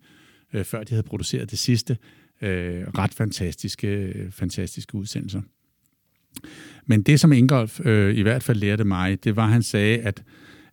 [0.52, 1.98] øh, før de havde produceret det sidste.
[2.42, 5.40] Øh, ret fantastiske, øh, fantastiske udsendelser.
[6.86, 9.98] Men det, som Ingolf øh, i hvert fald lærte mig, det var, at han sagde,
[9.98, 10.22] at,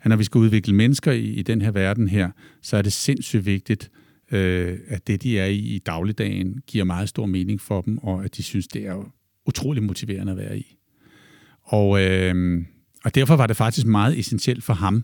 [0.02, 2.94] at når vi skal udvikle mennesker i, i den her verden her, så er det
[2.94, 3.92] sindssygt vigtigt,
[4.32, 8.26] øh, at det, de er i i dagligdagen, giver meget stor mening for dem, og
[8.26, 9.14] at de synes, det er
[9.46, 10.78] utrolig motiverende at være i.
[11.64, 12.66] Og, øh,
[13.04, 15.04] og derfor var det faktisk meget essentielt for ham,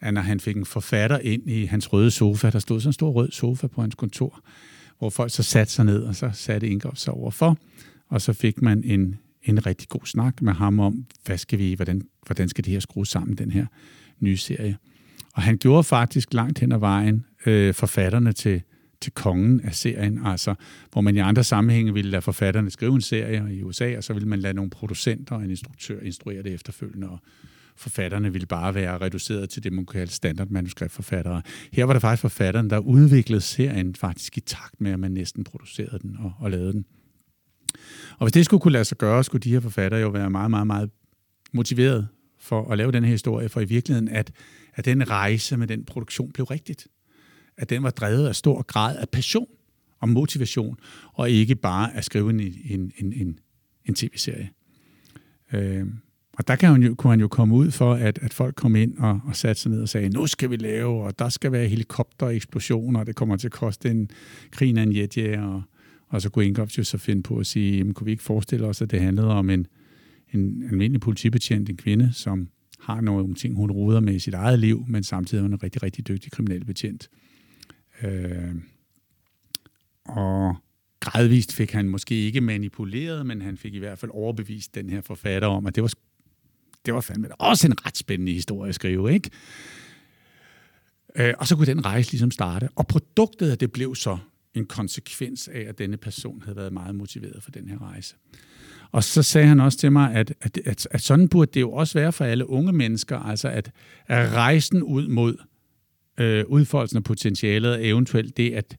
[0.00, 2.92] at når han fik en forfatter ind i hans røde sofa, der stod sådan en
[2.92, 4.40] stor rød sofa på hans kontor,
[4.98, 7.58] hvor folk så satte sig ned, og så satte Ingolf sig overfor,
[8.08, 11.74] og så fik man en, en rigtig god snak med ham om, hvad skal vi,
[11.74, 13.66] hvordan, hvordan skal det her skrue sammen, den her
[14.20, 14.76] nye serie.
[15.34, 18.62] Og han gjorde faktisk langt hen ad vejen øh, forfatterne til,
[19.00, 20.54] til kongen af serien, altså
[20.92, 24.12] hvor man i andre sammenhænge ville lade forfatterne skrive en serie i USA, og så
[24.12, 27.18] ville man lade nogle producenter og en instruktør instruere det efterfølgende, og
[27.76, 31.42] forfatterne ville bare være reduceret til det, man kalde standardmanuskriptforfattere.
[31.72, 35.44] Her var det faktisk forfatteren, der udviklede serien faktisk i takt med, at man næsten
[35.44, 36.84] producerede den og, og lavede den.
[38.18, 40.50] Og hvis det skulle kunne lade sig gøre, skulle de her forfattere jo være meget,
[40.50, 40.90] meget, meget
[41.52, 44.32] motiveret for at lave den her historie, for i virkeligheden, at,
[44.74, 46.86] at den rejse med den produktion blev rigtigt.
[47.58, 49.48] At den var drevet af stor grad af passion
[50.00, 50.76] og motivation,
[51.12, 53.38] og ikke bare at skrive en, en, en, en,
[53.84, 54.50] en tv-serie.
[55.52, 55.86] Øh,
[56.32, 58.76] og der kan han jo, kunne han jo komme ud for, at, at folk kom
[58.76, 61.52] ind og, og satte sig ned og sagde, nu skal vi lave, og der skal
[61.52, 64.10] være helikoptereksplosioner, og det kommer til at koste en
[64.50, 65.42] krig af en jetjæger.
[65.42, 65.62] Og,
[66.08, 68.66] og så kunne Ingolf jo så finde på at sige, jamen, kunne vi ikke forestille
[68.66, 69.66] os, at det handlede om en,
[70.34, 72.48] en almindelig politibetjent, en kvinde, som
[72.80, 75.62] har nogle ting, hun ruder med i sit eget liv, men samtidig er hun en
[75.62, 77.08] rigtig, rigtig dygtig kriminel betjent.
[78.02, 78.54] Øh,
[80.04, 80.56] og
[81.00, 85.00] gradvist fik han måske ikke manipuleret, men han fik i hvert fald overbevist den her
[85.00, 85.92] forfatter om, at det var,
[86.86, 89.30] det var fandme også en ret spændende historie at skrive, ikke?
[91.16, 92.68] Øh, og så kunne den rejse ligesom starte.
[92.74, 94.18] Og produktet af det blev så
[94.54, 98.14] en konsekvens af, at denne person havde været meget motiveret for den her rejse.
[98.92, 101.72] Og så sagde han også til mig, at, at, at, at sådan burde det jo
[101.72, 103.70] også være for alle unge mennesker, altså at,
[104.06, 105.36] at rejsen ud mod
[106.18, 108.76] øh, udfoldelsen af potentialet, eventuelt det at,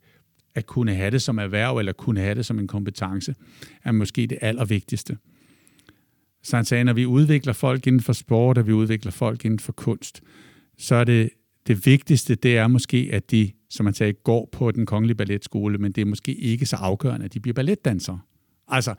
[0.56, 3.36] at kunne have det som erhverv, eller kunne have det som en kompetence,
[3.84, 5.18] er måske det allervigtigste.
[6.44, 9.60] Så han sagde, når vi udvikler folk inden for sport, og vi udvikler folk inden
[9.60, 10.22] for kunst,
[10.78, 11.30] så er det
[11.68, 15.78] det vigtigste, det er måske, at de, som man sagde, går på den kongelige balletskole,
[15.78, 18.20] men det er måske ikke så afgørende, at de bliver balletdansere.
[18.68, 18.96] Altså,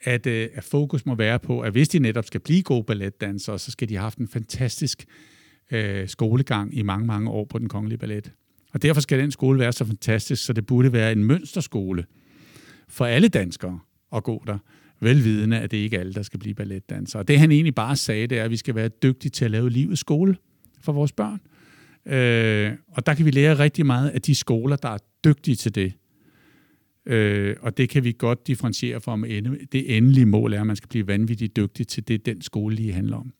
[0.00, 3.58] at, øh, at fokus må være på, at hvis de netop skal blive gode balletdansere,
[3.58, 5.39] så skal de have haft en fantastisk øh,
[5.70, 8.32] Øh, skolegang i mange, mange år på den kongelige ballet.
[8.72, 12.04] Og derfor skal den skole være så fantastisk, så det burde være en mønsterskole
[12.88, 13.80] for alle danskere
[14.12, 14.58] at gå der,
[15.00, 17.22] velvidende, at det ikke er alle, der skal blive balletdansere.
[17.22, 19.50] Og det han egentlig bare sagde, det er, at vi skal være dygtige til at
[19.50, 20.36] lave livets skole
[20.80, 21.40] for vores børn.
[22.06, 25.74] Øh, og der kan vi lære rigtig meget af de skoler, der er dygtige til
[25.74, 25.92] det.
[27.06, 29.24] Øh, og det kan vi godt differentiere fra, om
[29.72, 32.92] det endelige mål er, at man skal blive vanvittigt dygtig til det, den skole lige
[32.92, 33.32] handler om.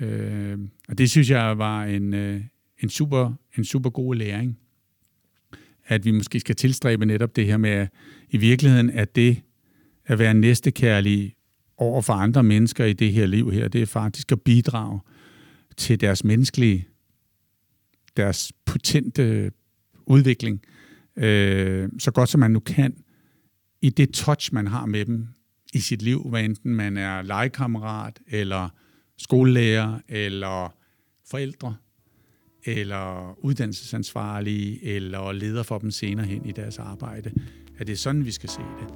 [0.00, 2.40] Øh, og det synes jeg var en, øh,
[2.78, 4.58] en, super, en super god læring.
[5.86, 7.90] At vi måske skal tilstræbe netop det her med, at
[8.30, 9.42] i virkeligheden at det
[10.06, 11.34] at være næstekærlig
[11.76, 15.00] over for andre mennesker i det her liv her, det er faktisk at bidrage
[15.76, 16.88] til deres menneskelige,
[18.16, 19.50] deres potente
[20.06, 20.62] udvikling,
[21.16, 22.96] øh, så godt som man nu kan,
[23.82, 25.28] i det touch, man har med dem
[25.74, 28.68] i sit liv, hvad enten man er legekammerat, eller
[29.18, 30.74] skolelærer, eller
[31.30, 31.76] forældre,
[32.64, 37.32] eller uddannelsesansvarlige, eller leder for dem senere hen i deres arbejde.
[37.78, 38.88] Er det sådan, vi skal se det?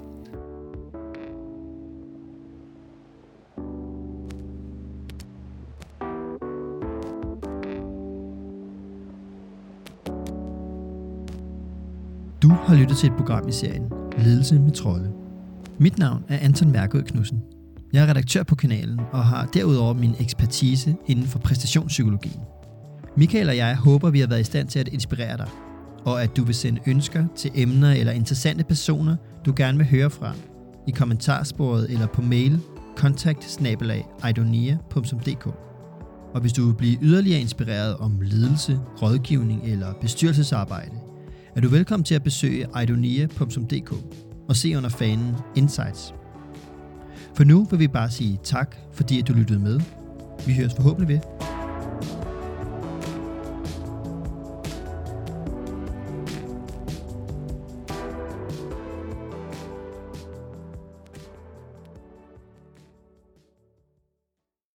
[12.43, 15.12] Du har lyttet til et program i serien Ledelse med trolde.
[15.79, 17.57] Mit navn er Anton Mærkød Knudsen.
[17.93, 22.41] Jeg er redaktør på kanalen og har derudover min ekspertise inden for præstationspsykologien.
[23.16, 25.49] Michael og jeg håber, vi har været i stand til at inspirere dig,
[26.05, 29.16] og at du vil sende ønsker til emner eller interessante personer,
[29.47, 30.32] du gerne vil høre fra,
[30.89, 32.61] i kommentarsporet eller på mail
[32.97, 33.61] kontakt
[36.34, 40.93] Og hvis du vil blive yderligere inspireret om ledelse, rådgivning eller bestyrelsesarbejde,
[41.57, 43.93] er du velkommen til at besøge idonia.dk
[44.49, 46.18] og se under fanen Insights.
[47.39, 49.80] For nu vil vi bare sige tak, fordi at du lyttede med.
[50.47, 51.47] Vi høres forhåbentlig ved